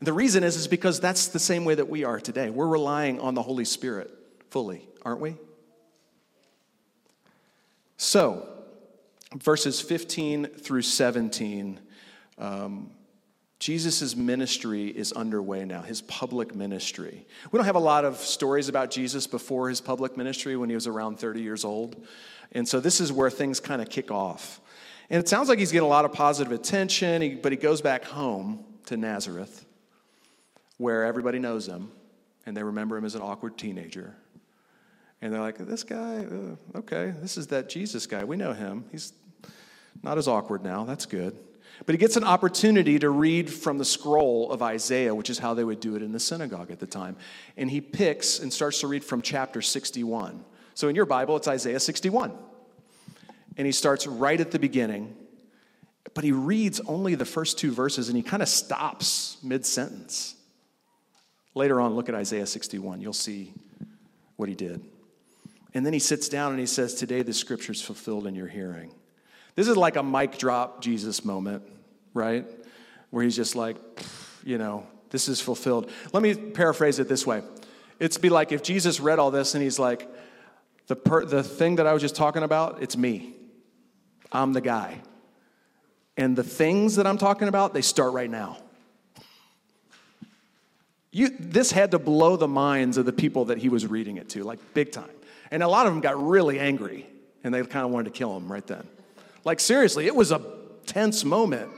The 0.01 0.13
reason 0.13 0.43
is, 0.43 0.55
is 0.55 0.67
because 0.67 0.99
that's 0.99 1.27
the 1.27 1.39
same 1.39 1.65
way 1.65 1.75
that 1.75 1.89
we 1.89 2.03
are 2.03 2.19
today. 2.19 2.49
We're 2.49 2.67
relying 2.67 3.19
on 3.19 3.33
the 3.33 3.41
Holy 3.41 3.65
Spirit 3.65 4.11
fully, 4.49 4.87
aren't 5.03 5.21
we? 5.21 5.35
So, 7.97 8.47
verses 9.35 9.81
15 9.81 10.45
through 10.47 10.81
17. 10.81 11.79
Um, 12.37 12.91
Jesus' 13.59 14.15
ministry 14.15 14.87
is 14.87 15.13
underway 15.13 15.63
now, 15.65 15.81
his 15.81 16.01
public 16.01 16.53
ministry. 16.53 17.25
We 17.51 17.57
don't 17.57 17.65
have 17.65 17.75
a 17.75 17.79
lot 17.79 18.03
of 18.03 18.17
stories 18.17 18.67
about 18.67 18.91
Jesus 18.91 19.27
before 19.27 19.69
his 19.69 19.79
public 19.79 20.17
ministry 20.17 20.57
when 20.57 20.69
he 20.69 20.75
was 20.75 20.87
around 20.87 21.19
30 21.19 21.41
years 21.41 21.63
old. 21.63 22.05
And 22.51 22.67
so 22.67 22.79
this 22.79 22.99
is 22.99 23.11
where 23.11 23.29
things 23.29 23.59
kind 23.59 23.81
of 23.81 23.89
kick 23.89 24.11
off. 24.11 24.61
And 25.09 25.19
it 25.19 25.29
sounds 25.29 25.49
like 25.49 25.59
he's 25.59 25.71
getting 25.71 25.85
a 25.85 25.89
lot 25.89 26.05
of 26.05 26.13
positive 26.13 26.51
attention, 26.51 27.39
but 27.41 27.51
he 27.51 27.57
goes 27.57 27.81
back 27.81 28.03
home 28.03 28.63
to 28.87 28.97
Nazareth, 28.97 29.64
where 30.77 31.03
everybody 31.03 31.39
knows 31.39 31.67
him, 31.67 31.91
and 32.45 32.55
they 32.55 32.63
remember 32.63 32.97
him 32.97 33.05
as 33.05 33.15
an 33.15 33.21
awkward 33.21 33.57
teenager. 33.57 34.15
And 35.21 35.33
they're 35.33 35.41
like, 35.41 35.57
this 35.57 35.83
guy, 35.83 36.25
uh, 36.25 36.77
okay, 36.79 37.13
this 37.21 37.37
is 37.37 37.47
that 37.47 37.69
Jesus 37.69 38.05
guy. 38.05 38.23
We 38.23 38.37
know 38.37 38.53
him. 38.53 38.85
He's 38.91 39.13
not 40.03 40.17
as 40.17 40.27
awkward 40.27 40.63
now. 40.63 40.83
That's 40.83 41.05
good. 41.05 41.37
But 41.85 41.93
he 41.93 41.97
gets 41.97 42.15
an 42.15 42.23
opportunity 42.23 42.99
to 42.99 43.09
read 43.09 43.51
from 43.51 43.77
the 43.77 43.85
scroll 43.85 44.51
of 44.51 44.61
Isaiah, 44.61 45.13
which 45.13 45.29
is 45.29 45.39
how 45.39 45.53
they 45.53 45.63
would 45.63 45.79
do 45.79 45.95
it 45.95 46.01
in 46.01 46.11
the 46.11 46.19
synagogue 46.19 46.71
at 46.71 46.79
the 46.79 46.87
time. 46.87 47.17
And 47.57 47.69
he 47.69 47.81
picks 47.81 48.39
and 48.39 48.51
starts 48.51 48.79
to 48.79 48.87
read 48.87 49.03
from 49.03 49.21
chapter 49.21 49.61
61. 49.61 50.43
So 50.73 50.87
in 50.87 50.95
your 50.95 51.05
Bible, 51.05 51.35
it's 51.35 51.47
Isaiah 51.47 51.79
61. 51.79 52.31
And 53.57 53.65
he 53.65 53.71
starts 53.71 54.07
right 54.07 54.39
at 54.39 54.51
the 54.51 54.59
beginning, 54.59 55.15
but 56.13 56.23
he 56.23 56.31
reads 56.31 56.79
only 56.81 57.15
the 57.15 57.25
first 57.25 57.57
two 57.57 57.71
verses 57.71 58.09
and 58.09 58.17
he 58.17 58.23
kind 58.23 58.43
of 58.43 58.49
stops 58.49 59.37
mid 59.43 59.65
sentence. 59.65 60.35
Later 61.55 61.79
on, 61.79 61.95
look 61.95 62.09
at 62.09 62.15
Isaiah 62.15 62.45
61. 62.45 63.01
You'll 63.01 63.13
see 63.13 63.53
what 64.35 64.49
he 64.49 64.55
did. 64.55 64.83
And 65.73 65.85
then 65.85 65.93
he 65.93 65.99
sits 65.99 66.29
down 66.29 66.51
and 66.51 66.59
he 66.59 66.65
says, 66.65 66.93
Today 66.93 67.21
the 67.21 67.33
scripture 67.33 67.71
is 67.71 67.81
fulfilled 67.81 68.27
in 68.27 68.35
your 68.35 68.47
hearing. 68.47 68.93
This 69.55 69.67
is 69.67 69.77
like 69.77 69.95
a 69.95 70.03
mic 70.03 70.37
drop 70.37 70.81
Jesus 70.81 71.23
moment, 71.23 71.63
right? 72.13 72.45
Where 73.09 73.23
he's 73.23 73.35
just 73.35 73.55
like, 73.55 73.77
you 74.43 74.57
know, 74.57 74.85
this 75.09 75.29
is 75.29 75.39
fulfilled. 75.39 75.89
Let 76.11 76.23
me 76.23 76.35
paraphrase 76.35 76.99
it 76.99 77.07
this 77.07 77.25
way 77.25 77.41
It's 77.99 78.17
be 78.17 78.29
like 78.29 78.51
if 78.51 78.61
Jesus 78.61 78.99
read 78.99 79.17
all 79.17 79.31
this 79.31 79.55
and 79.55 79.63
he's 79.63 79.79
like, 79.79 80.09
the, 80.87 80.95
per- 80.95 81.25
the 81.25 81.41
thing 81.41 81.77
that 81.77 81.87
I 81.87 81.93
was 81.93 82.01
just 82.01 82.15
talking 82.15 82.43
about, 82.43 82.83
it's 82.83 82.95
me. 82.95 83.33
I'm 84.31 84.53
the 84.53 84.61
guy. 84.61 85.01
And 86.17 86.35
the 86.35 86.43
things 86.43 86.97
that 86.97 87.07
I'm 87.07 87.17
talking 87.17 87.47
about, 87.47 87.73
they 87.73 87.81
start 87.81 88.13
right 88.13 88.29
now. 88.29 88.57
You, 91.15 91.29
this 91.39 91.71
had 91.71 91.91
to 91.91 91.97
blow 91.97 92.35
the 92.35 92.49
minds 92.49 92.97
of 92.97 93.05
the 93.05 93.13
people 93.13 93.45
that 93.45 93.57
he 93.57 93.69
was 93.69 93.87
reading 93.87 94.17
it 94.17 94.27
to, 94.31 94.43
like 94.43 94.59
big 94.73 94.91
time. 94.91 95.09
And 95.49 95.63
a 95.63 95.67
lot 95.69 95.87
of 95.87 95.93
them 95.93 96.01
got 96.01 96.21
really 96.21 96.59
angry 96.59 97.07
and 97.41 97.53
they 97.53 97.63
kind 97.63 97.85
of 97.85 97.91
wanted 97.91 98.11
to 98.11 98.17
kill 98.17 98.35
him 98.35 98.51
right 98.51 98.67
then. 98.67 98.85
Like, 99.45 99.61
seriously, 99.61 100.07
it 100.07 100.15
was 100.15 100.33
a 100.33 100.41
tense 100.85 101.23
moment. 101.23 101.71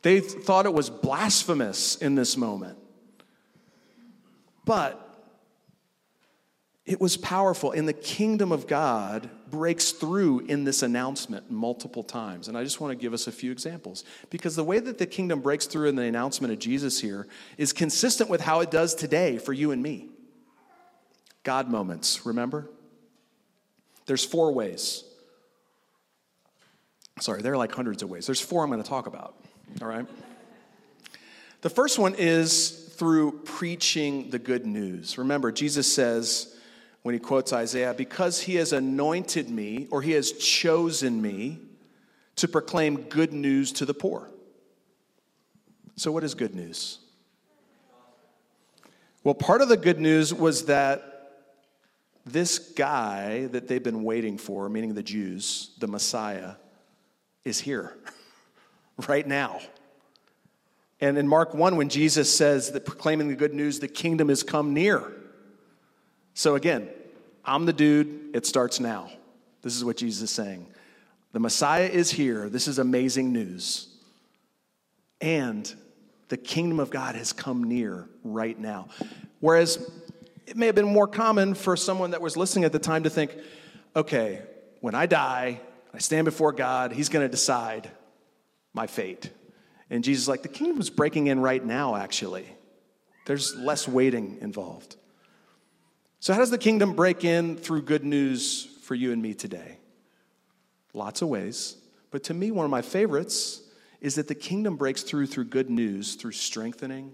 They 0.00 0.20
thought 0.20 0.64
it 0.64 0.72
was 0.72 0.88
blasphemous 0.88 1.96
in 1.96 2.14
this 2.14 2.34
moment. 2.38 2.78
But 4.64 5.11
it 6.84 7.00
was 7.00 7.16
powerful, 7.16 7.70
and 7.70 7.86
the 7.86 7.92
kingdom 7.92 8.50
of 8.50 8.66
God 8.66 9.30
breaks 9.48 9.92
through 9.92 10.40
in 10.40 10.64
this 10.64 10.82
announcement 10.82 11.48
multiple 11.48 12.02
times. 12.02 12.48
And 12.48 12.58
I 12.58 12.64
just 12.64 12.80
want 12.80 12.90
to 12.90 13.00
give 13.00 13.12
us 13.12 13.28
a 13.28 13.32
few 13.32 13.52
examples 13.52 14.04
because 14.30 14.56
the 14.56 14.64
way 14.64 14.80
that 14.80 14.98
the 14.98 15.06
kingdom 15.06 15.40
breaks 15.40 15.66
through 15.66 15.88
in 15.88 15.94
the 15.94 16.02
announcement 16.02 16.52
of 16.52 16.58
Jesus 16.58 17.00
here 17.00 17.28
is 17.56 17.72
consistent 17.72 18.28
with 18.28 18.40
how 18.40 18.60
it 18.60 18.70
does 18.72 18.96
today 18.96 19.38
for 19.38 19.52
you 19.52 19.70
and 19.70 19.80
me. 19.80 20.08
God 21.44 21.68
moments, 21.68 22.26
remember? 22.26 22.68
There's 24.06 24.24
four 24.24 24.52
ways. 24.52 25.04
Sorry, 27.20 27.42
there 27.42 27.52
are 27.52 27.58
like 27.58 27.72
hundreds 27.72 28.02
of 28.02 28.10
ways. 28.10 28.26
There's 28.26 28.40
four 28.40 28.64
I'm 28.64 28.70
going 28.70 28.82
to 28.82 28.88
talk 28.88 29.06
about, 29.06 29.36
all 29.80 29.86
right? 29.86 30.06
The 31.60 31.70
first 31.70 32.00
one 32.00 32.16
is 32.16 32.92
through 32.96 33.40
preaching 33.44 34.30
the 34.30 34.40
good 34.40 34.66
news. 34.66 35.16
Remember, 35.16 35.52
Jesus 35.52 35.92
says, 35.92 36.56
when 37.02 37.14
he 37.14 37.18
quotes 37.18 37.52
Isaiah, 37.52 37.94
because 37.94 38.42
he 38.42 38.56
has 38.56 38.72
anointed 38.72 39.50
me 39.50 39.88
or 39.90 40.02
he 40.02 40.12
has 40.12 40.32
chosen 40.32 41.20
me 41.20 41.58
to 42.36 42.48
proclaim 42.48 43.02
good 43.02 43.32
news 43.32 43.72
to 43.72 43.84
the 43.84 43.94
poor. 43.94 44.28
So, 45.96 46.10
what 46.10 46.24
is 46.24 46.34
good 46.34 46.54
news? 46.54 46.98
Well, 49.24 49.34
part 49.34 49.60
of 49.60 49.68
the 49.68 49.76
good 49.76 50.00
news 50.00 50.32
was 50.32 50.64
that 50.66 51.12
this 52.24 52.58
guy 52.58 53.46
that 53.46 53.68
they've 53.68 53.82
been 53.82 54.02
waiting 54.02 54.38
for, 54.38 54.68
meaning 54.68 54.94
the 54.94 55.02
Jews, 55.02 55.70
the 55.78 55.86
Messiah, 55.86 56.52
is 57.44 57.60
here 57.60 57.96
right 59.08 59.26
now. 59.26 59.60
And 61.00 61.18
in 61.18 61.26
Mark 61.26 61.52
1, 61.52 61.76
when 61.76 61.88
Jesus 61.88 62.32
says 62.32 62.70
that 62.72 62.86
proclaiming 62.86 63.28
the 63.28 63.34
good 63.34 63.54
news, 63.54 63.80
the 63.80 63.88
kingdom 63.88 64.28
has 64.28 64.42
come 64.42 64.72
near. 64.72 65.12
So 66.34 66.54
again, 66.54 66.88
I'm 67.44 67.66
the 67.66 67.72
dude, 67.72 68.30
it 68.34 68.46
starts 68.46 68.80
now. 68.80 69.10
This 69.62 69.76
is 69.76 69.84
what 69.84 69.96
Jesus 69.96 70.22
is 70.22 70.30
saying. 70.30 70.66
The 71.32 71.40
Messiah 71.40 71.86
is 71.86 72.10
here. 72.10 72.48
This 72.48 72.68
is 72.68 72.78
amazing 72.78 73.32
news. 73.32 73.88
And 75.20 75.72
the 76.28 76.36
kingdom 76.36 76.80
of 76.80 76.90
God 76.90 77.14
has 77.14 77.32
come 77.32 77.64
near 77.64 78.08
right 78.24 78.58
now. 78.58 78.88
Whereas 79.40 79.90
it 80.46 80.56
may 80.56 80.66
have 80.66 80.74
been 80.74 80.86
more 80.86 81.06
common 81.06 81.54
for 81.54 81.76
someone 81.76 82.10
that 82.10 82.20
was 82.20 82.36
listening 82.36 82.64
at 82.64 82.72
the 82.72 82.78
time 82.78 83.04
to 83.04 83.10
think, 83.10 83.36
okay, 83.94 84.42
when 84.80 84.94
I 84.94 85.06
die, 85.06 85.60
I 85.94 85.98
stand 85.98 86.24
before 86.24 86.52
God, 86.52 86.92
He's 86.92 87.08
going 87.08 87.24
to 87.24 87.30
decide 87.30 87.90
my 88.74 88.86
fate. 88.86 89.30
And 89.90 90.02
Jesus 90.02 90.24
is 90.24 90.28
like, 90.28 90.42
the 90.42 90.48
kingdom 90.48 90.80
is 90.80 90.90
breaking 90.90 91.26
in 91.26 91.40
right 91.40 91.64
now, 91.64 91.96
actually. 91.96 92.46
There's 93.26 93.54
less 93.54 93.86
waiting 93.86 94.38
involved. 94.40 94.96
So, 96.22 96.32
how 96.32 96.38
does 96.38 96.50
the 96.50 96.58
kingdom 96.58 96.92
break 96.92 97.24
in 97.24 97.56
through 97.56 97.82
good 97.82 98.04
news 98.04 98.68
for 98.82 98.94
you 98.94 99.10
and 99.10 99.20
me 99.20 99.34
today? 99.34 99.78
Lots 100.94 101.20
of 101.20 101.26
ways. 101.26 101.78
But 102.12 102.22
to 102.24 102.32
me, 102.32 102.52
one 102.52 102.64
of 102.64 102.70
my 102.70 102.80
favorites 102.80 103.60
is 104.00 104.14
that 104.14 104.28
the 104.28 104.36
kingdom 104.36 104.76
breaks 104.76 105.02
through 105.02 105.26
through 105.26 105.46
good 105.46 105.68
news, 105.68 106.14
through 106.14 106.30
strengthening, 106.30 107.10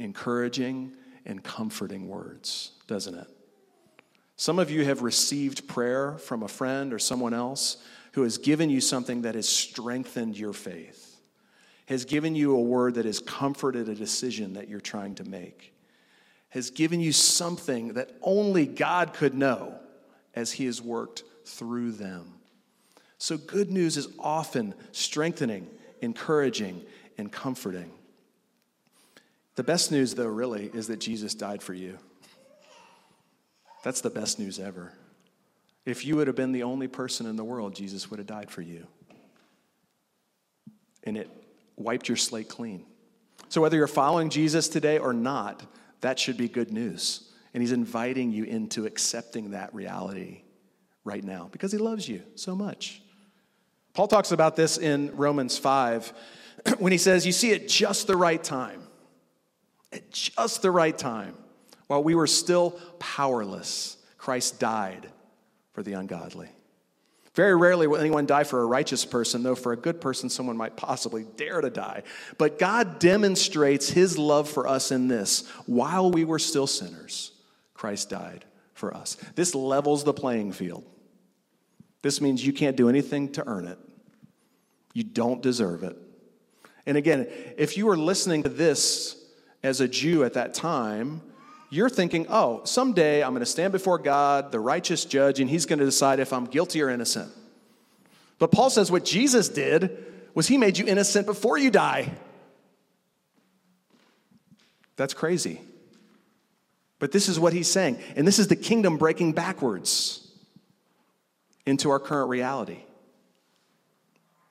encouraging, 0.00 0.90
and 1.24 1.40
comforting 1.40 2.08
words, 2.08 2.72
doesn't 2.88 3.14
it? 3.14 3.28
Some 4.34 4.58
of 4.58 4.72
you 4.72 4.84
have 4.86 5.02
received 5.02 5.68
prayer 5.68 6.18
from 6.18 6.42
a 6.42 6.48
friend 6.48 6.92
or 6.92 6.98
someone 6.98 7.34
else 7.34 7.76
who 8.14 8.24
has 8.24 8.38
given 8.38 8.70
you 8.70 8.80
something 8.80 9.22
that 9.22 9.36
has 9.36 9.48
strengthened 9.48 10.36
your 10.36 10.52
faith, 10.52 11.20
has 11.86 12.04
given 12.04 12.34
you 12.34 12.56
a 12.56 12.60
word 12.60 12.94
that 12.94 13.04
has 13.04 13.20
comforted 13.20 13.88
a 13.88 13.94
decision 13.94 14.54
that 14.54 14.68
you're 14.68 14.80
trying 14.80 15.14
to 15.14 15.22
make 15.22 15.74
has 16.50 16.70
given 16.70 17.00
you 17.00 17.12
something 17.12 17.94
that 17.94 18.10
only 18.22 18.66
God 18.66 19.12
could 19.12 19.34
know 19.34 19.78
as 20.34 20.52
He 20.52 20.66
has 20.66 20.80
worked 20.80 21.24
through 21.44 21.92
them. 21.92 22.34
So, 23.18 23.36
good 23.36 23.70
news 23.70 23.96
is 23.96 24.08
often 24.18 24.74
strengthening, 24.92 25.68
encouraging, 26.00 26.82
and 27.18 27.30
comforting. 27.30 27.90
The 29.56 29.64
best 29.64 29.90
news, 29.90 30.14
though, 30.14 30.26
really, 30.26 30.70
is 30.72 30.86
that 30.86 31.00
Jesus 31.00 31.34
died 31.34 31.62
for 31.62 31.74
you. 31.74 31.98
That's 33.82 34.00
the 34.00 34.10
best 34.10 34.38
news 34.38 34.60
ever. 34.60 34.92
If 35.84 36.04
you 36.04 36.16
would 36.16 36.26
have 36.26 36.36
been 36.36 36.52
the 36.52 36.62
only 36.62 36.86
person 36.86 37.26
in 37.26 37.36
the 37.36 37.44
world, 37.44 37.74
Jesus 37.74 38.10
would 38.10 38.18
have 38.18 38.26
died 38.26 38.50
for 38.50 38.62
you. 38.62 38.86
And 41.02 41.16
it 41.16 41.30
wiped 41.76 42.08
your 42.08 42.16
slate 42.16 42.48
clean. 42.48 42.84
So, 43.48 43.60
whether 43.60 43.76
you're 43.76 43.88
following 43.88 44.30
Jesus 44.30 44.68
today 44.68 44.98
or 44.98 45.12
not, 45.12 45.64
that 46.00 46.18
should 46.18 46.36
be 46.36 46.48
good 46.48 46.72
news. 46.72 47.30
And 47.54 47.62
he's 47.62 47.72
inviting 47.72 48.30
you 48.30 48.44
into 48.44 48.86
accepting 48.86 49.50
that 49.52 49.74
reality 49.74 50.42
right 51.04 51.24
now 51.24 51.48
because 51.50 51.72
he 51.72 51.78
loves 51.78 52.08
you 52.08 52.22
so 52.34 52.54
much. 52.54 53.02
Paul 53.94 54.06
talks 54.06 54.30
about 54.30 54.54
this 54.54 54.78
in 54.78 55.16
Romans 55.16 55.58
5 55.58 56.12
when 56.78 56.92
he 56.92 56.98
says, 56.98 57.26
You 57.26 57.32
see, 57.32 57.52
at 57.52 57.68
just 57.68 58.06
the 58.06 58.16
right 58.16 58.42
time, 58.42 58.82
at 59.92 60.10
just 60.10 60.62
the 60.62 60.70
right 60.70 60.96
time, 60.96 61.34
while 61.86 62.04
we 62.04 62.14
were 62.14 62.26
still 62.26 62.72
powerless, 62.98 63.96
Christ 64.18 64.60
died 64.60 65.08
for 65.72 65.82
the 65.82 65.94
ungodly. 65.94 66.50
Very 67.38 67.54
rarely 67.54 67.86
will 67.86 67.98
anyone 68.00 68.26
die 68.26 68.42
for 68.42 68.60
a 68.60 68.66
righteous 68.66 69.04
person, 69.04 69.44
though 69.44 69.54
for 69.54 69.70
a 69.70 69.76
good 69.76 70.00
person, 70.00 70.28
someone 70.28 70.56
might 70.56 70.76
possibly 70.76 71.24
dare 71.36 71.60
to 71.60 71.70
die. 71.70 72.02
But 72.36 72.58
God 72.58 72.98
demonstrates 72.98 73.88
his 73.88 74.18
love 74.18 74.50
for 74.50 74.66
us 74.66 74.90
in 74.90 75.06
this 75.06 75.46
while 75.64 76.10
we 76.10 76.24
were 76.24 76.40
still 76.40 76.66
sinners, 76.66 77.30
Christ 77.74 78.10
died 78.10 78.44
for 78.74 78.92
us. 78.92 79.16
This 79.36 79.54
levels 79.54 80.02
the 80.02 80.12
playing 80.12 80.50
field. 80.50 80.84
This 82.02 82.20
means 82.20 82.44
you 82.44 82.52
can't 82.52 82.76
do 82.76 82.88
anything 82.88 83.30
to 83.34 83.46
earn 83.46 83.68
it, 83.68 83.78
you 84.92 85.04
don't 85.04 85.40
deserve 85.40 85.84
it. 85.84 85.96
And 86.86 86.96
again, 86.96 87.28
if 87.56 87.76
you 87.76 87.86
were 87.86 87.96
listening 87.96 88.42
to 88.42 88.48
this 88.48 89.14
as 89.62 89.80
a 89.80 89.86
Jew 89.86 90.24
at 90.24 90.32
that 90.32 90.54
time, 90.54 91.22
you're 91.70 91.90
thinking, 91.90 92.26
oh, 92.28 92.62
someday 92.64 93.22
I'm 93.22 93.30
going 93.30 93.40
to 93.40 93.46
stand 93.46 93.72
before 93.72 93.98
God, 93.98 94.52
the 94.52 94.60
righteous 94.60 95.04
judge, 95.04 95.40
and 95.40 95.50
he's 95.50 95.66
going 95.66 95.78
to 95.78 95.84
decide 95.84 96.18
if 96.18 96.32
I'm 96.32 96.46
guilty 96.46 96.80
or 96.82 96.88
innocent. 96.88 97.30
But 98.38 98.52
Paul 98.52 98.70
says 98.70 98.90
what 98.90 99.04
Jesus 99.04 99.48
did 99.48 100.04
was 100.34 100.48
he 100.48 100.56
made 100.56 100.78
you 100.78 100.86
innocent 100.86 101.26
before 101.26 101.58
you 101.58 101.70
die. 101.70 102.12
That's 104.96 105.14
crazy. 105.14 105.60
But 106.98 107.12
this 107.12 107.28
is 107.28 107.38
what 107.38 107.52
he's 107.52 107.70
saying. 107.70 107.98
And 108.16 108.26
this 108.26 108.38
is 108.38 108.48
the 108.48 108.56
kingdom 108.56 108.96
breaking 108.96 109.32
backwards 109.32 110.26
into 111.66 111.90
our 111.90 112.00
current 112.00 112.30
reality. 112.30 112.80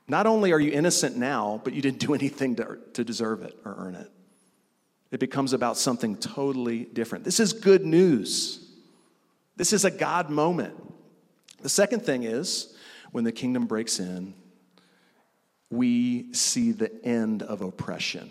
Not 0.08 0.26
only 0.26 0.54
are 0.54 0.60
you 0.60 0.72
innocent 0.72 1.18
now, 1.18 1.60
but 1.64 1.74
you 1.74 1.82
didn't 1.82 2.00
do 2.00 2.14
anything 2.14 2.56
to, 2.58 2.78
to 2.94 3.04
deserve 3.04 3.42
it 3.42 3.58
or 3.66 3.76
earn 3.78 3.96
it. 3.96 4.12
It 5.12 5.20
becomes 5.20 5.54
about 5.54 5.78
something 5.78 6.18
totally 6.18 6.86
different. 6.86 7.24
This 7.24 7.40
is 7.40 7.54
good 7.54 7.86
news. 7.86 8.66
This 9.56 9.74
is 9.74 9.86
a 9.86 9.92
God 9.92 10.30
moment. 10.30 10.76
The 11.62 11.70
second 11.70 12.02
thing 12.06 12.24
is 12.24 12.76
when 13.12 13.24
the 13.24 13.32
kingdom 13.32 13.66
breaks 13.66 14.00
in, 14.00 14.34
we 15.70 16.34
see 16.34 16.72
the 16.72 17.04
end 17.04 17.44
of 17.44 17.62
oppression. 17.62 18.30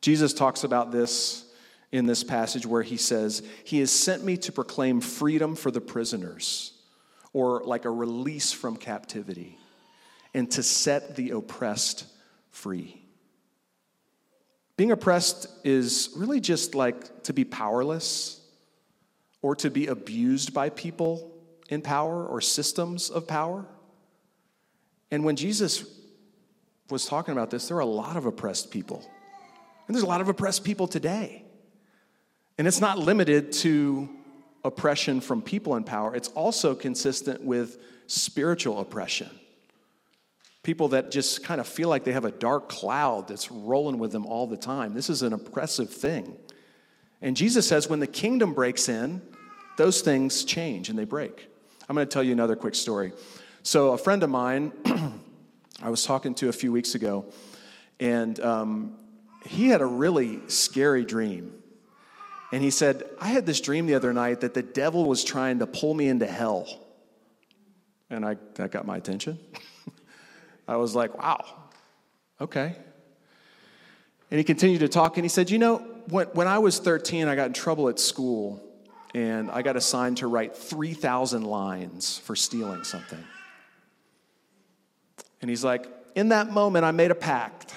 Jesus 0.00 0.32
talks 0.32 0.64
about 0.64 0.90
this 0.90 1.44
in 1.92 2.06
this 2.06 2.24
passage 2.24 2.66
where 2.66 2.82
he 2.82 2.96
says, 2.96 3.42
He 3.64 3.80
has 3.80 3.90
sent 3.90 4.24
me 4.24 4.36
to 4.38 4.52
proclaim 4.52 5.00
freedom 5.00 5.56
for 5.56 5.70
the 5.70 5.80
prisoners, 5.80 6.72
or 7.32 7.62
like 7.64 7.84
a 7.84 7.90
release 7.90 8.52
from 8.52 8.76
captivity, 8.76 9.58
and 10.32 10.50
to 10.52 10.62
set 10.62 11.16
the 11.16 11.30
oppressed 11.30 12.06
free. 12.50 13.02
Being 14.80 14.92
oppressed 14.92 15.46
is 15.62 16.08
really 16.16 16.40
just 16.40 16.74
like 16.74 17.24
to 17.24 17.34
be 17.34 17.44
powerless 17.44 18.40
or 19.42 19.54
to 19.56 19.68
be 19.70 19.88
abused 19.88 20.54
by 20.54 20.70
people 20.70 21.34
in 21.68 21.82
power 21.82 22.26
or 22.26 22.40
systems 22.40 23.10
of 23.10 23.28
power. 23.28 23.66
And 25.10 25.22
when 25.22 25.36
Jesus 25.36 25.84
was 26.88 27.04
talking 27.04 27.32
about 27.32 27.50
this, 27.50 27.68
there 27.68 27.76
are 27.76 27.80
a 27.80 27.84
lot 27.84 28.16
of 28.16 28.24
oppressed 28.24 28.70
people. 28.70 29.04
And 29.86 29.94
there's 29.94 30.02
a 30.02 30.06
lot 30.06 30.22
of 30.22 30.30
oppressed 30.30 30.64
people 30.64 30.88
today. 30.88 31.44
And 32.56 32.66
it's 32.66 32.80
not 32.80 32.98
limited 32.98 33.52
to 33.52 34.08
oppression 34.64 35.20
from 35.20 35.42
people 35.42 35.76
in 35.76 35.84
power, 35.84 36.16
it's 36.16 36.28
also 36.28 36.74
consistent 36.74 37.42
with 37.42 37.76
spiritual 38.06 38.80
oppression. 38.80 39.28
People 40.62 40.88
that 40.88 41.10
just 41.10 41.42
kind 41.42 41.60
of 41.60 41.66
feel 41.66 41.88
like 41.88 42.04
they 42.04 42.12
have 42.12 42.24
a 42.24 42.30
dark 42.30 42.68
cloud 42.68 43.28
that's 43.28 43.50
rolling 43.50 43.98
with 43.98 44.12
them 44.12 44.26
all 44.26 44.46
the 44.46 44.56
time. 44.56 44.92
This 44.94 45.08
is 45.08 45.22
an 45.22 45.32
oppressive 45.32 45.90
thing. 45.90 46.36
And 47.22 47.36
Jesus 47.36 47.66
says 47.66 47.88
when 47.88 48.00
the 48.00 48.06
kingdom 48.06 48.52
breaks 48.52 48.88
in, 48.88 49.22
those 49.76 50.02
things 50.02 50.44
change 50.44 50.90
and 50.90 50.98
they 50.98 51.04
break. 51.04 51.48
I'm 51.88 51.96
going 51.96 52.06
to 52.06 52.12
tell 52.12 52.22
you 52.22 52.32
another 52.32 52.56
quick 52.56 52.74
story. 52.74 53.12
So, 53.62 53.92
a 53.92 53.98
friend 53.98 54.22
of 54.22 54.30
mine, 54.30 54.72
I 55.82 55.90
was 55.90 56.04
talking 56.04 56.34
to 56.36 56.48
a 56.48 56.52
few 56.52 56.72
weeks 56.72 56.94
ago, 56.94 57.26
and 57.98 58.38
um, 58.40 58.96
he 59.46 59.68
had 59.68 59.80
a 59.80 59.86
really 59.86 60.40
scary 60.48 61.04
dream. 61.04 61.52
And 62.52 62.62
he 62.62 62.70
said, 62.70 63.04
I 63.20 63.28
had 63.28 63.46
this 63.46 63.60
dream 63.60 63.86
the 63.86 63.94
other 63.94 64.12
night 64.12 64.40
that 64.40 64.54
the 64.54 64.62
devil 64.62 65.04
was 65.04 65.22
trying 65.24 65.60
to 65.60 65.66
pull 65.66 65.94
me 65.94 66.08
into 66.08 66.26
hell. 66.26 66.66
And 68.08 68.24
I, 68.24 68.36
that 68.54 68.70
got 68.72 68.86
my 68.86 68.96
attention. 68.96 69.38
I 70.70 70.76
was 70.76 70.94
like, 70.94 71.20
wow, 71.20 71.44
okay. 72.40 72.76
And 74.30 74.38
he 74.38 74.44
continued 74.44 74.78
to 74.78 74.88
talk, 74.88 75.16
and 75.16 75.24
he 75.24 75.28
said, 75.28 75.50
You 75.50 75.58
know, 75.58 75.78
when, 76.08 76.28
when 76.28 76.46
I 76.46 76.58
was 76.58 76.78
13, 76.78 77.26
I 77.26 77.34
got 77.34 77.48
in 77.48 77.52
trouble 77.52 77.88
at 77.88 77.98
school, 77.98 78.62
and 79.12 79.50
I 79.50 79.62
got 79.62 79.74
assigned 79.74 80.18
to 80.18 80.28
write 80.28 80.56
3,000 80.56 81.42
lines 81.42 82.18
for 82.18 82.36
stealing 82.36 82.84
something. 82.84 83.18
And 85.40 85.50
he's 85.50 85.64
like, 85.64 85.88
In 86.14 86.28
that 86.28 86.52
moment, 86.52 86.84
I 86.84 86.92
made 86.92 87.10
a 87.10 87.16
pact. 87.16 87.74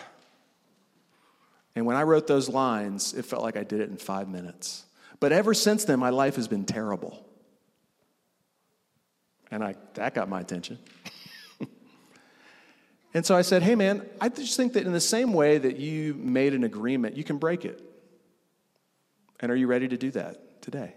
And 1.75 1.87
when 1.87 1.95
I 1.95 2.03
wrote 2.03 2.27
those 2.27 2.47
lines, 2.47 3.15
it 3.15 3.25
felt 3.25 3.41
like 3.41 3.57
I 3.57 3.63
did 3.63 3.81
it 3.81 3.89
in 3.89 3.97
five 3.97 4.29
minutes. 4.29 4.85
But 5.19 5.31
ever 5.31 5.55
since 5.55 5.85
then, 5.85 5.97
my 5.97 6.11
life 6.11 6.35
has 6.35 6.47
been 6.47 6.65
terrible. 6.65 7.25
And 9.49 9.63
I, 9.63 9.73
that 9.95 10.13
got 10.13 10.29
my 10.29 10.41
attention. 10.41 10.77
And 13.13 13.25
so 13.25 13.35
I 13.35 13.43
said, 13.43 13.61
Hey, 13.61 13.75
man, 13.75 14.07
I 14.19 14.29
just 14.29 14.57
think 14.57 14.73
that 14.73 14.85
in 14.85 14.93
the 14.93 15.01
same 15.01 15.33
way 15.33 15.57
that 15.57 15.77
you 15.77 16.15
made 16.15 16.53
an 16.53 16.63
agreement, 16.63 17.15
you 17.15 17.23
can 17.23 17.37
break 17.37 17.65
it. 17.65 17.81
And 19.39 19.51
are 19.51 19.55
you 19.55 19.67
ready 19.67 19.87
to 19.87 19.97
do 19.97 20.11
that 20.11 20.61
today? 20.61 20.95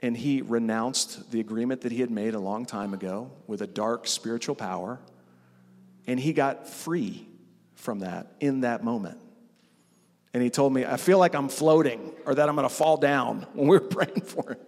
And 0.00 0.16
he 0.16 0.42
renounced 0.42 1.30
the 1.30 1.40
agreement 1.40 1.80
that 1.82 1.92
he 1.92 2.00
had 2.00 2.10
made 2.10 2.34
a 2.34 2.38
long 2.38 2.66
time 2.66 2.94
ago 2.94 3.30
with 3.46 3.62
a 3.62 3.66
dark 3.66 4.06
spiritual 4.06 4.54
power. 4.54 5.00
And 6.06 6.20
he 6.20 6.32
got 6.32 6.68
free 6.68 7.26
from 7.74 8.00
that 8.00 8.32
in 8.40 8.60
that 8.60 8.84
moment. 8.84 9.18
And 10.34 10.42
he 10.42 10.50
told 10.50 10.72
me, 10.72 10.84
I 10.84 10.98
feel 10.98 11.18
like 11.18 11.34
I'm 11.34 11.48
floating 11.48 12.12
or 12.26 12.34
that 12.34 12.48
I'm 12.48 12.54
going 12.54 12.68
to 12.68 12.74
fall 12.74 12.96
down 12.96 13.46
when 13.54 13.68
we 13.68 13.78
were 13.78 13.80
praying 13.80 14.20
for 14.20 14.52
him. 14.52 14.58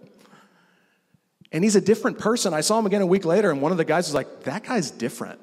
And 1.51 1.63
he's 1.63 1.75
a 1.75 1.81
different 1.81 2.17
person. 2.17 2.53
I 2.53 2.61
saw 2.61 2.79
him 2.79 2.85
again 2.85 3.01
a 3.01 3.05
week 3.05 3.25
later, 3.25 3.51
and 3.51 3.61
one 3.61 3.73
of 3.73 3.77
the 3.77 3.85
guys 3.85 4.07
was 4.07 4.15
like, 4.15 4.43
That 4.43 4.63
guy's 4.63 4.89
different. 4.89 5.39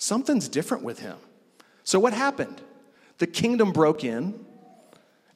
Something's 0.00 0.48
different 0.48 0.82
with 0.82 1.00
him. 1.00 1.18
So, 1.84 2.00
what 2.00 2.14
happened? 2.14 2.62
The 3.18 3.26
kingdom 3.26 3.70
broke 3.70 4.02
in 4.02 4.46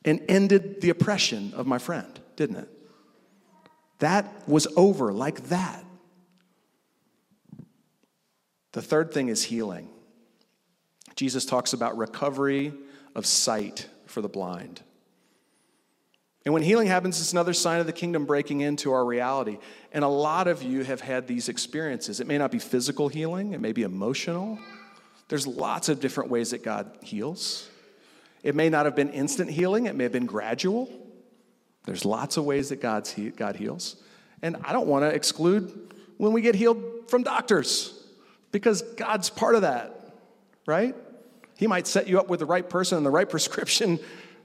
and 0.07 0.23
ended 0.27 0.81
the 0.81 0.89
oppression 0.89 1.53
of 1.55 1.67
my 1.67 1.79
friend, 1.79 2.19
didn't 2.35 2.57
it? 2.57 2.69
That 3.99 4.49
was 4.49 4.67
over 4.75 5.13
like 5.13 5.49
that. 5.49 5.85
The 8.73 8.81
third 8.81 9.13
thing 9.13 9.29
is 9.29 9.45
healing. 9.45 9.91
Jesus 11.15 11.45
talks 11.45 11.75
about 11.75 11.99
recovery 11.99 12.73
of 13.15 13.27
sight 13.27 13.87
for 14.07 14.23
the 14.23 14.29
blind. 14.31 14.81
And 16.45 16.53
when 16.53 16.63
healing 16.63 16.89
happens, 16.89 17.21
it's 17.21 17.33
another 17.33 17.55
sign 17.55 17.81
of 17.81 17.87
the 17.87 17.93
kingdom 17.93 18.27
breaking 18.27 18.61
into 18.61 18.93
our 18.93 19.05
reality. 19.05 19.59
And 19.93 20.05
a 20.05 20.09
lot 20.09 20.47
of 20.47 20.63
you 20.63 20.85
have 20.85 21.01
had 21.01 21.27
these 21.27 21.49
experiences. 21.49 22.21
It 22.21 22.27
may 22.27 22.37
not 22.37 22.51
be 22.51 22.59
physical 22.59 23.09
healing, 23.09 23.53
it 23.53 23.61
may 23.61 23.73
be 23.73 23.83
emotional. 23.83 24.59
There's 25.29 25.47
lots 25.47 25.89
of 25.89 26.01
different 26.01 26.31
ways 26.31 26.51
that 26.51 26.63
God 26.63 26.91
heals. 27.03 27.69
It 28.43 28.55
may 28.55 28.69
not 28.69 28.85
have 28.85 28.95
been 28.95 29.09
instant 29.11 29.51
healing, 29.51 29.87
it 29.87 29.95
may 29.95 30.05
have 30.05 30.13
been 30.13 30.27
gradual. 30.27 30.91
There's 31.85 32.05
lots 32.05 32.37
of 32.37 32.45
ways 32.45 32.69
that 32.71 32.81
God's 32.81 33.11
he- 33.11 33.31
God 33.31 33.57
heals. 33.57 33.97
And 34.43 34.57
I 34.65 34.73
don't 34.73 34.87
want 34.87 35.05
to 35.05 35.09
exclude 35.09 35.95
when 36.19 36.33
we 36.33 36.43
get 36.43 36.55
healed 36.55 36.83
from 37.09 37.23
doctors 37.23 38.07
because 38.53 38.83
God's 38.83 39.31
part 39.31 39.55
of 39.55 39.63
that, 39.63 40.15
right? 40.67 40.95
He 41.57 41.67
might 41.67 41.87
set 41.87 42.07
you 42.07 42.19
up 42.19 42.29
with 42.29 42.41
the 42.41 42.47
right 42.47 42.69
person 42.69 42.97
and 42.99 43.07
the 43.07 43.11
right 43.11 43.29
prescription 43.31 43.99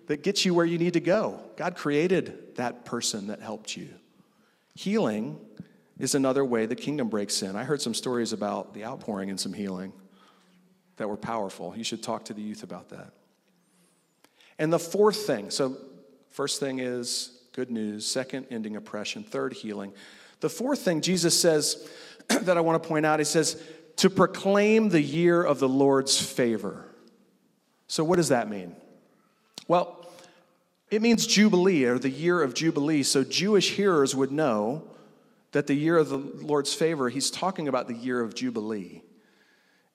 that 0.10 0.24
gets 0.24 0.44
you 0.44 0.56
where 0.56 0.66
you 0.66 0.80
need 0.80 0.94
to 0.94 1.00
go. 1.00 1.40
God 1.56 1.76
created 1.76 2.56
that 2.56 2.84
person 2.84 3.28
that 3.28 3.42
helped 3.42 3.78
you. 3.78 3.90
Healing 4.74 5.40
is 6.00 6.16
another 6.16 6.44
way 6.44 6.66
the 6.66 6.76
kingdom 6.76 7.10
breaks 7.10 7.44
in. 7.44 7.56
I 7.56 7.64
heard 7.64 7.80
some 7.80 7.94
stories 7.94 8.34
about 8.34 8.74
the 8.74 8.86
outpouring 8.86 9.30
and 9.30 9.40
some 9.40 9.54
healing 9.54 9.94
that 10.98 11.08
were 11.08 11.16
powerful. 11.16 11.76
You 11.78 11.84
should 11.84 12.02
talk 12.02 12.26
to 12.26 12.34
the 12.34 12.42
youth 12.42 12.64
about 12.64 12.90
that. 12.90 13.14
And 14.58 14.74
the 14.74 14.80
fourth 14.80 15.28
thing 15.28 15.52
so, 15.52 15.78
first 16.32 16.60
thing 16.60 16.80
is 16.80 17.44
good 17.54 17.70
news, 17.70 18.04
second, 18.04 18.48
ending 18.50 18.78
oppression, 18.78 19.24
third, 19.24 19.54
healing. 19.54 19.94
The 20.40 20.50
fourth 20.50 20.80
thing 20.80 21.02
Jesus 21.02 21.40
says 21.40 21.88
that 22.30 22.58
I 22.58 22.62
want 22.62 22.82
to 22.82 22.90
point 22.90 23.06
out, 23.06 23.20
he 23.20 23.26
says, 23.26 23.62
to 23.98 24.10
proclaim 24.10 24.90
the 24.90 25.02
year 25.02 25.44
of 25.44 25.60
the 25.60 25.70
Lord's 25.70 26.20
favor. 26.20 26.96
So, 27.88 28.04
what 28.04 28.16
does 28.16 28.30
that 28.30 28.50
mean? 28.50 28.76
Well, 29.68 29.99
it 30.90 31.02
means 31.02 31.28
Jubilee 31.28 31.86
or 31.86 32.00
the 32.00 32.10
year 32.10 32.42
of 32.42 32.54
Jubilee. 32.54 33.04
So 33.04 33.24
Jewish 33.24 33.72
hearers 33.72 34.16
would 34.16 34.32
know 34.32 34.84
that 35.52 35.68
the 35.68 35.74
year 35.74 35.98
of 35.98 36.10
the 36.10 36.18
Lord's 36.18 36.74
favor, 36.74 37.10
he's 37.10 37.32
talking 37.32 37.68
about 37.68 37.88
the 37.88 37.96
year 37.96 38.22
of 38.22 38.36
Jubilee. 38.36 39.02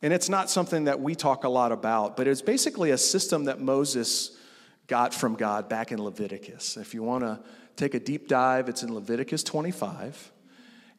And 0.03 0.13
it's 0.13 0.29
not 0.29 0.51
something 0.51 0.85
that 0.85 1.01
we 1.01 1.15
talk 1.15 1.45
a 1.45 1.49
lot 1.49 1.73
about, 1.73 2.17
but 2.17 2.27
it's 2.27 2.43
basically 2.43 2.91
a 2.91 2.99
system 2.99 3.45
that 3.45 3.61
Moses 3.61 4.37
got 4.87 5.15
from 5.15 5.35
God 5.35 5.69
back 5.69 5.93
in 5.93 6.03
Leviticus. 6.03 6.77
If 6.77 6.93
you 6.93 7.03
want 7.03 7.25
to 7.25 7.41
take 7.77 7.95
a 7.95 8.01
deep 8.01 8.29
dive, 8.29 8.69
it's 8.69 8.83
in 8.83 8.95
Leviticus 8.95 9.43
25. 9.43 10.33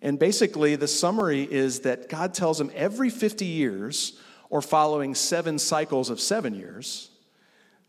And 0.02 0.18
basically, 0.18 0.76
the 0.76 0.88
summary 0.88 1.44
is 1.44 1.82
that 1.82 2.10
God 2.10 2.34
tells 2.34 2.60
him 2.60 2.72
every 2.74 3.10
50 3.10 3.46
years, 3.46 4.20
or 4.50 4.62
following 4.62 5.16
seven 5.16 5.60
cycles 5.60 6.10
of 6.10 6.20
seven 6.20 6.54
years, 6.54 7.10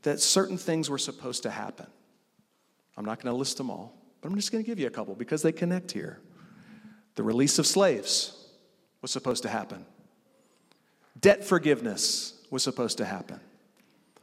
that 0.07 0.21
certain 0.21 0.57
things 0.57 0.89
were 0.89 0.99
supposed 0.99 1.43
to 1.43 1.51
happen. 1.51 1.89
I'm 2.97 3.05
not 3.05 3.21
going 3.21 3.35
to 3.35 3.37
list 3.37 3.57
them 3.57 3.71
all, 3.71 3.93
but 4.21 4.31
I'm 4.31 4.37
just 4.37 4.53
going 4.53 4.63
to 4.63 4.67
give 4.67 4.79
you 4.79 4.87
a 4.87 4.91
couple 4.91 5.17
because 5.17 5.43
they 5.43 5.51
connect 5.51 5.91
here. 5.91 6.21
The 7.17 7.25
release 7.25 7.59
of 7.59 7.67
slaves 7.67 8.33
was 9.03 9.11
supposed 9.11 9.43
to 9.43 9.49
happen, 9.49 9.85
debt 11.21 11.45
forgiveness 11.45 12.41
was 12.53 12.63
supposed 12.63 12.99
to 12.99 13.05
happen, 13.05 13.41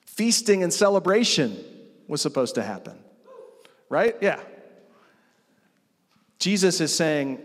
feasting 0.06 0.63
and 0.63 0.74
celebration 0.74 1.62
was 2.08 2.22
supposed 2.22 2.56
to 2.56 2.63
happen. 2.63 2.98
Right? 3.89 4.15
Yeah. 4.22 4.39
Jesus 6.39 6.80
is 6.80 6.96
saying, 6.96 7.39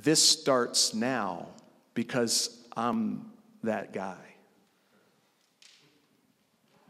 This 0.00 0.26
starts 0.26 0.94
now 0.94 1.48
because 1.92 2.66
I'm 2.74 3.30
that 3.62 3.92
guy. 3.92 4.27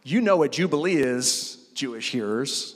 You 0.09 0.23
know 0.23 0.39
what 0.39 0.53
Jubilee 0.53 0.97
is, 0.97 1.59
Jewish 1.75 2.11
hearers. 2.11 2.75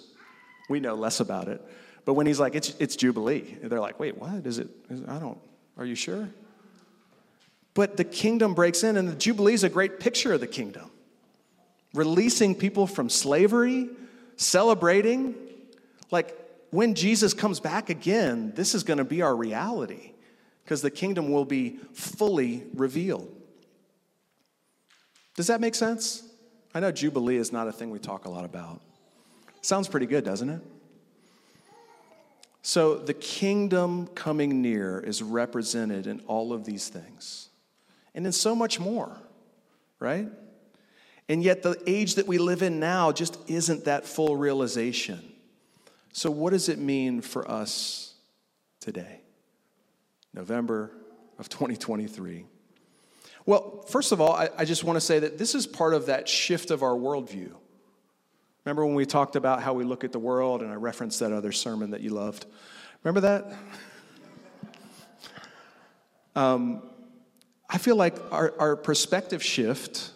We 0.69 0.81
know 0.81 0.95
less 0.95 1.19
about 1.19 1.49
it. 1.49 1.63
But 2.05 2.13
when 2.13 2.27
he's 2.27 2.39
like, 2.39 2.55
it's, 2.55 2.75
it's 2.79 2.95
Jubilee, 2.95 3.57
they're 3.63 3.81
like, 3.81 3.99
wait, 3.99 4.19
what? 4.19 4.45
Is 4.45 4.59
it? 4.59 4.69
Is, 4.91 5.01
I 5.09 5.19
don't, 5.19 5.39
are 5.79 5.87
you 5.87 5.95
sure? 5.95 6.29
But 7.73 7.97
the 7.97 8.05
kingdom 8.05 8.53
breaks 8.53 8.83
in, 8.83 8.99
and 8.99 9.09
the 9.09 9.15
Jubilee 9.15 9.55
is 9.55 9.65
a 9.65 9.71
great 9.71 9.99
picture 9.99 10.35
of 10.35 10.41
the 10.41 10.47
kingdom. 10.47 10.91
Releasing 11.95 12.55
people 12.55 12.87
from 12.87 13.09
slavery, 13.09 13.89
celebrating. 14.37 15.35
Like 16.11 16.37
when 16.71 16.95
Jesus 16.95 17.33
comes 17.33 17.61
back 17.61 17.89
again, 17.89 18.53
this 18.55 18.75
is 18.75 18.83
going 18.83 18.99
to 18.99 19.05
be 19.05 19.23
our 19.23 19.35
reality 19.35 20.13
because 20.65 20.83
the 20.83 20.91
kingdom 20.91 21.33
will 21.33 21.47
be 21.47 21.79
fully 21.95 22.65
revealed. 22.75 23.35
Does 25.35 25.47
that 25.47 25.63
make 25.63 25.75
sense? 25.75 26.29
I 26.75 26.81
know 26.81 26.91
Jubilee 26.91 27.37
is 27.37 27.53
not 27.53 27.69
a 27.69 27.73
thing 27.73 27.91
we 27.91 27.99
talk 27.99 28.25
a 28.25 28.31
lot 28.31 28.45
about. 28.45 28.81
Sounds 29.61 29.89
pretty 29.89 30.07
good, 30.07 30.25
doesn't 30.25 30.49
it? 30.49 30.61
So, 32.63 32.97
the 32.97 33.15
kingdom 33.15 34.07
coming 34.09 34.63
near 34.63 35.01
is 35.01 35.23
represented 35.23 36.07
in 36.07 36.21
all 36.29 36.53
of 36.53 36.65
these 36.65 36.89
things 36.89 37.49
and 38.15 38.25
in 38.25 38.33
so 38.33 38.55
much 38.55 38.79
more, 38.79 39.17
right? 39.99 40.29
And 41.29 41.43
yet, 41.43 41.63
the 41.63 41.81
age 41.87 42.15
that 42.15 42.27
we 42.27 42.39
live 42.39 42.63
in 42.63 42.79
now 42.79 43.11
just 43.11 43.39
isn't 43.49 43.85
that 43.87 44.07
full 44.07 44.37
realization. 44.37 45.21
So, 46.13 46.31
what 46.31 46.51
does 46.51 46.69
it 46.69 46.79
mean 46.79 47.21
for 47.21 47.51
us 47.51 48.15
today? 48.81 49.21
November 50.33 50.93
of 51.39 51.49
2023. 51.49 52.45
Well, 53.45 53.85
first 53.89 54.13
of 54.13 54.21
all, 54.21 54.33
I, 54.33 54.49
I 54.57 54.65
just 54.65 54.85
want 54.85 54.97
to 54.97 55.01
say 55.01 55.19
that 55.19 55.39
this 55.39 55.55
is 55.55 55.67
part 55.67 55.95
of 55.95 56.07
that 56.07 56.29
shift 56.29 56.71
of 56.71 56.83
our 56.83 56.95
worldview. 56.95 57.53
Remember 58.65 58.87
when 58.87 58.95
we 58.95 59.07
talked 59.07 59.35
about 59.35 59.63
how 59.63 59.73
we 59.73 59.85
look 59.85 60.05
at 60.05 60.13
the 60.13 60.19
world, 60.19 60.63
and 60.63 60.71
I 60.71 60.77
referenced 60.77 61.21
that 61.21 61.33
other 61.33 61.51
sermon 61.51 61.91
that 61.91 62.01
you 62.01 62.11
loved? 62.11 62.47
Remember 63.03 63.21
that? 63.21 63.53
Um, 66.35 66.83
I 67.69 67.77
feel 67.77 67.97
like 67.97 68.17
our, 68.33 68.55
our 68.59 68.75
perspective 68.75 69.43
shift 69.43 70.13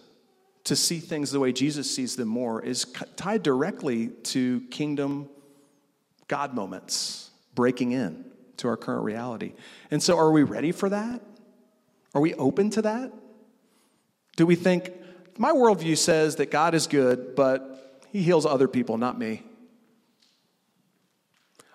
to 0.64 0.74
see 0.74 0.98
things 0.98 1.30
the 1.30 1.38
way 1.38 1.52
Jesus 1.52 1.94
sees 1.94 2.16
them 2.16 2.28
more 2.28 2.62
is 2.62 2.86
tied 3.16 3.42
directly 3.42 4.08
to 4.08 4.62
kingdom 4.70 5.28
God 6.26 6.54
moments 6.54 7.30
breaking 7.54 7.92
in 7.92 8.24
to 8.58 8.68
our 8.68 8.76
current 8.76 9.04
reality. 9.04 9.52
And 9.90 10.02
so, 10.02 10.18
are 10.18 10.32
we 10.32 10.42
ready 10.42 10.72
for 10.72 10.88
that? 10.88 11.20
Are 12.16 12.20
we 12.20 12.33
open 12.33 12.70
to 12.70 12.83
that? 12.83 13.12
Do 14.38 14.46
we 14.46 14.55
think, 14.55 14.90
my 15.37 15.52
worldview 15.52 15.98
says 15.98 16.37
that 16.37 16.50
God 16.50 16.74
is 16.74 16.87
good, 16.87 17.37
but 17.37 18.00
he 18.11 18.22
heals 18.22 18.46
other 18.46 18.68
people, 18.68 18.96
not 18.96 19.18
me? 19.18 19.42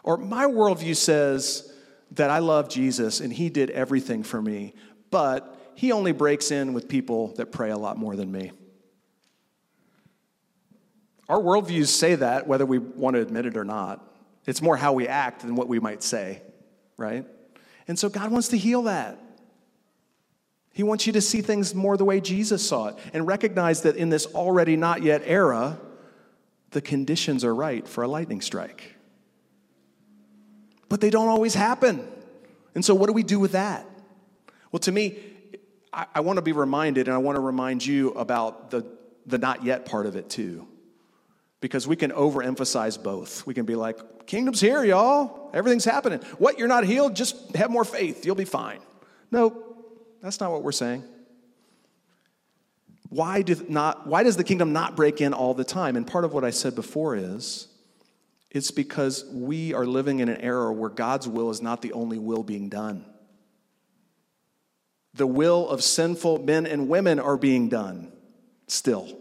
Or 0.01 0.17
my 0.17 0.45
worldview 0.45 0.95
says 0.95 1.71
that 2.13 2.31
I 2.31 2.39
love 2.39 2.69
Jesus 2.69 3.19
and 3.19 3.31
he 3.31 3.51
did 3.51 3.69
everything 3.69 4.23
for 4.23 4.41
me, 4.41 4.73
but 5.11 5.73
he 5.75 5.91
only 5.91 6.11
breaks 6.11 6.49
in 6.49 6.73
with 6.73 6.87
people 6.87 7.35
that 7.35 7.51
pray 7.51 7.69
a 7.69 7.77
lot 7.77 7.99
more 7.99 8.15
than 8.15 8.31
me. 8.31 8.51
Our 11.29 11.39
worldviews 11.39 11.89
say 11.89 12.15
that, 12.15 12.47
whether 12.47 12.65
we 12.65 12.79
want 12.79 13.15
to 13.15 13.21
admit 13.21 13.45
it 13.45 13.55
or 13.55 13.63
not. 13.63 14.03
It's 14.47 14.59
more 14.59 14.75
how 14.75 14.93
we 14.93 15.07
act 15.07 15.41
than 15.41 15.55
what 15.55 15.67
we 15.67 15.79
might 15.79 16.01
say, 16.01 16.41
right? 16.97 17.27
And 17.87 17.99
so 17.99 18.09
God 18.09 18.31
wants 18.31 18.47
to 18.47 18.57
heal 18.57 18.81
that. 18.83 19.19
He 20.73 20.83
wants 20.83 21.05
you 21.05 21.13
to 21.13 21.21
see 21.21 21.41
things 21.41 21.75
more 21.75 21.97
the 21.97 22.05
way 22.05 22.21
Jesus 22.21 22.65
saw 22.65 22.87
it 22.87 22.97
and 23.13 23.27
recognize 23.27 23.81
that 23.81 23.97
in 23.97 24.09
this 24.09 24.25
already 24.27 24.77
not 24.77 25.03
yet 25.03 25.21
era, 25.25 25.79
the 26.71 26.81
conditions 26.81 27.43
are 27.43 27.53
right 27.53 27.87
for 27.87 28.03
a 28.03 28.07
lightning 28.07 28.41
strike. 28.41 28.95
But 30.87 31.01
they 31.01 31.09
don't 31.09 31.27
always 31.27 31.53
happen. 31.53 32.07
And 32.73 32.83
so, 32.83 32.95
what 32.95 33.07
do 33.07 33.13
we 33.13 33.23
do 33.23 33.39
with 33.39 33.51
that? 33.51 33.85
Well, 34.71 34.79
to 34.81 34.91
me, 34.91 35.17
I, 35.91 36.05
I 36.15 36.19
want 36.21 36.37
to 36.37 36.41
be 36.41 36.53
reminded, 36.53 37.07
and 37.07 37.15
I 37.15 37.17
want 37.17 37.35
to 37.35 37.41
remind 37.41 37.85
you 37.85 38.11
about 38.11 38.71
the, 38.71 38.85
the 39.25 39.37
not 39.37 39.65
yet 39.65 39.85
part 39.85 40.05
of 40.05 40.15
it 40.15 40.29
too 40.29 40.67
because 41.61 41.87
we 41.87 41.95
can 41.95 42.11
overemphasize 42.11 43.01
both. 43.01 43.45
We 43.45 43.53
can 43.53 43.65
be 43.65 43.75
like, 43.75 44.25
kingdom's 44.25 44.59
here, 44.59 44.83
y'all. 44.83 45.51
Everything's 45.53 45.85
happening. 45.85 46.19
What? 46.39 46.57
You're 46.57 46.67
not 46.67 46.83
healed? 46.83 47.15
Just 47.15 47.55
have 47.55 47.69
more 47.69 47.85
faith. 47.85 48.25
You'll 48.25 48.35
be 48.35 48.45
fine. 48.45 48.79
No, 49.29 49.63
that's 50.21 50.39
not 50.39 50.51
what 50.51 50.63
we're 50.63 50.71
saying. 50.71 51.03
Why, 53.09 53.41
do 53.41 53.65
not, 53.67 54.07
why 54.07 54.23
does 54.23 54.37
the 54.37 54.43
kingdom 54.43 54.71
not 54.71 54.95
break 54.95 55.19
in 55.19 55.33
all 55.33 55.53
the 55.53 55.65
time? 55.65 55.97
And 55.97 56.07
part 56.07 56.23
of 56.23 56.33
what 56.33 56.45
I 56.45 56.51
said 56.51 56.75
before 56.75 57.15
is 57.15 57.67
it's 58.49 58.71
because 58.71 59.25
we 59.31 59.73
are 59.73 59.85
living 59.85 60.19
in 60.19 60.29
an 60.29 60.37
era 60.37 60.71
where 60.71 60.89
God's 60.89 61.27
will 61.27 61.49
is 61.49 61.61
not 61.61 61.81
the 61.81 61.93
only 61.93 62.19
will 62.19 62.43
being 62.43 62.69
done. 62.69 63.05
The 65.13 65.27
will 65.27 65.67
of 65.67 65.83
sinful 65.83 66.43
men 66.43 66.65
and 66.65 66.87
women 66.87 67.19
are 67.19 67.37
being 67.37 67.67
done 67.67 68.13
still. 68.67 69.17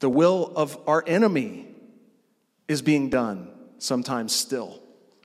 The 0.00 0.10
will 0.10 0.52
of 0.54 0.78
our 0.86 1.02
enemy 1.06 1.66
is 2.68 2.82
being 2.82 3.08
done 3.08 3.50
sometimes 3.78 4.34
still. 4.34 4.82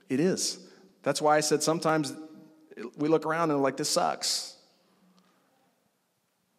It 0.08 0.18
is. 0.20 0.58
That's 1.02 1.20
why 1.20 1.36
I 1.36 1.40
said 1.40 1.62
sometimes 1.62 2.12
we 2.96 3.08
look 3.08 3.26
around 3.26 3.50
and 3.50 3.58
we're 3.58 3.64
like, 3.64 3.76
this 3.76 3.90
sucks. 3.90 4.56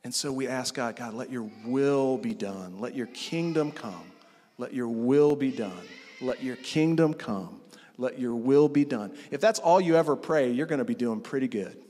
And 0.03 0.13
so 0.13 0.31
we 0.31 0.47
ask 0.47 0.73
God, 0.73 0.95
God, 0.95 1.13
let 1.13 1.31
your 1.31 1.49
will 1.65 2.17
be 2.17 2.33
done. 2.33 2.79
Let 2.79 2.95
your 2.95 3.07
kingdom 3.07 3.71
come. 3.71 4.11
Let 4.57 4.73
your 4.73 4.87
will 4.87 5.35
be 5.35 5.51
done. 5.51 5.81
Let 6.21 6.43
your 6.43 6.55
kingdom 6.57 7.13
come. 7.13 7.59
Let 7.97 8.19
your 8.19 8.35
will 8.35 8.69
be 8.69 8.85
done. 8.85 9.15
If 9.31 9.41
that's 9.41 9.59
all 9.59 9.81
you 9.81 9.95
ever 9.95 10.15
pray, 10.15 10.51
you're 10.51 10.67
going 10.67 10.79
to 10.79 10.85
be 10.85 10.95
doing 10.95 11.21
pretty 11.21 11.47
good. 11.47 11.77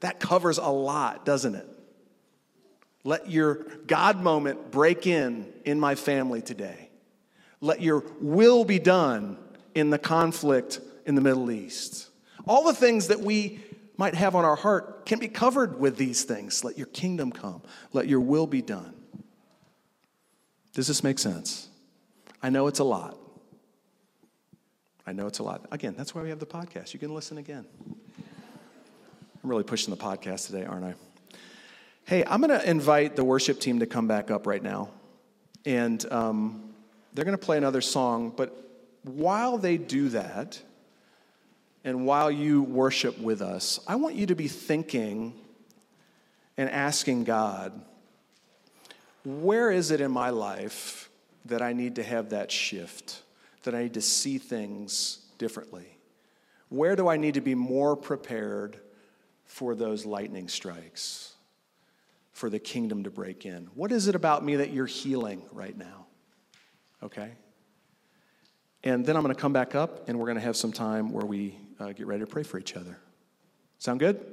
That 0.00 0.20
covers 0.20 0.58
a 0.58 0.68
lot, 0.68 1.24
doesn't 1.24 1.54
it? 1.54 1.66
Let 3.02 3.30
your 3.30 3.64
God 3.86 4.20
moment 4.20 4.70
break 4.70 5.06
in 5.06 5.50
in 5.64 5.80
my 5.80 5.94
family 5.94 6.42
today. 6.42 6.90
Let 7.62 7.80
your 7.80 8.04
will 8.20 8.64
be 8.64 8.78
done 8.78 9.38
in 9.74 9.88
the 9.88 9.98
conflict 9.98 10.80
in 11.06 11.14
the 11.14 11.22
Middle 11.22 11.50
East. 11.50 12.10
All 12.46 12.64
the 12.64 12.74
things 12.74 13.08
that 13.08 13.20
we 13.20 13.60
might 13.96 14.14
have 14.14 14.34
on 14.34 14.44
our 14.44 14.56
heart 14.56 15.06
can 15.06 15.18
be 15.18 15.28
covered 15.28 15.80
with 15.80 15.96
these 15.96 16.24
things. 16.24 16.62
Let 16.64 16.76
your 16.76 16.86
kingdom 16.88 17.32
come. 17.32 17.62
Let 17.92 18.06
your 18.06 18.20
will 18.20 18.46
be 18.46 18.62
done. 18.62 18.94
Does 20.74 20.86
this 20.86 21.02
make 21.02 21.18
sense? 21.18 21.68
I 22.42 22.50
know 22.50 22.66
it's 22.66 22.78
a 22.78 22.84
lot. 22.84 23.16
I 25.06 25.12
know 25.12 25.26
it's 25.26 25.38
a 25.38 25.42
lot. 25.42 25.66
Again, 25.70 25.94
that's 25.96 26.14
why 26.14 26.22
we 26.22 26.28
have 26.28 26.38
the 26.38 26.46
podcast. 26.46 26.92
You 26.92 27.00
can 27.00 27.14
listen 27.14 27.38
again. 27.38 27.64
I'm 29.42 29.50
really 29.50 29.62
pushing 29.62 29.94
the 29.94 30.00
podcast 30.00 30.46
today, 30.46 30.64
aren't 30.64 30.84
I? 30.84 30.94
Hey, 32.04 32.24
I'm 32.24 32.40
going 32.40 32.58
to 32.58 32.68
invite 32.68 33.16
the 33.16 33.24
worship 33.24 33.60
team 33.60 33.78
to 33.80 33.86
come 33.86 34.06
back 34.06 34.30
up 34.30 34.46
right 34.46 34.62
now. 34.62 34.90
And 35.64 36.04
um, 36.12 36.74
they're 37.14 37.24
going 37.24 37.38
to 37.38 37.44
play 37.44 37.56
another 37.56 37.80
song. 37.80 38.32
But 38.36 38.54
while 39.02 39.58
they 39.58 39.78
do 39.78 40.08
that, 40.10 40.60
and 41.86 42.04
while 42.04 42.30
you 42.30 42.62
worship 42.62 43.18
with 43.18 43.40
us, 43.40 43.80
I 43.86 43.96
want 43.96 44.16
you 44.16 44.26
to 44.26 44.34
be 44.34 44.48
thinking 44.48 45.32
and 46.58 46.68
asking 46.68 47.24
God, 47.24 47.80
where 49.24 49.70
is 49.70 49.90
it 49.90 50.02
in 50.02 50.10
my 50.10 50.30
life 50.30 51.08
that 51.46 51.62
I 51.62 51.72
need 51.72 51.94
to 51.96 52.02
have 52.02 52.30
that 52.30 52.52
shift, 52.52 53.22
that 53.62 53.74
I 53.74 53.84
need 53.84 53.94
to 53.94 54.02
see 54.02 54.36
things 54.36 55.20
differently? 55.38 55.96
Where 56.68 56.96
do 56.96 57.08
I 57.08 57.16
need 57.16 57.34
to 57.34 57.40
be 57.40 57.54
more 57.54 57.96
prepared 57.96 58.78
for 59.44 59.74
those 59.74 60.04
lightning 60.04 60.48
strikes? 60.48 61.32
for 62.36 62.50
the 62.50 62.58
kingdom 62.58 63.04
to 63.04 63.10
break 63.10 63.46
in? 63.46 63.70
What 63.74 63.90
is 63.90 64.08
it 64.08 64.14
about 64.14 64.44
me 64.44 64.56
that 64.56 64.70
you're 64.70 64.84
healing 64.84 65.40
right 65.52 65.74
now? 65.74 66.04
Okay? 67.02 67.32
And 68.84 69.06
then 69.06 69.16
I'm 69.16 69.22
going 69.22 69.34
to 69.34 69.40
come 69.40 69.54
back 69.54 69.74
up 69.74 70.06
and 70.06 70.18
we're 70.18 70.26
going 70.26 70.36
to 70.36 70.44
have 70.44 70.54
some 70.54 70.70
time 70.70 71.12
where 71.12 71.24
we 71.24 71.56
uh, 71.78 71.92
get 71.92 72.06
ready 72.06 72.20
to 72.20 72.26
pray 72.26 72.42
for 72.42 72.58
each 72.58 72.76
other. 72.76 72.98
Sound 73.78 74.00
good? 74.00 74.24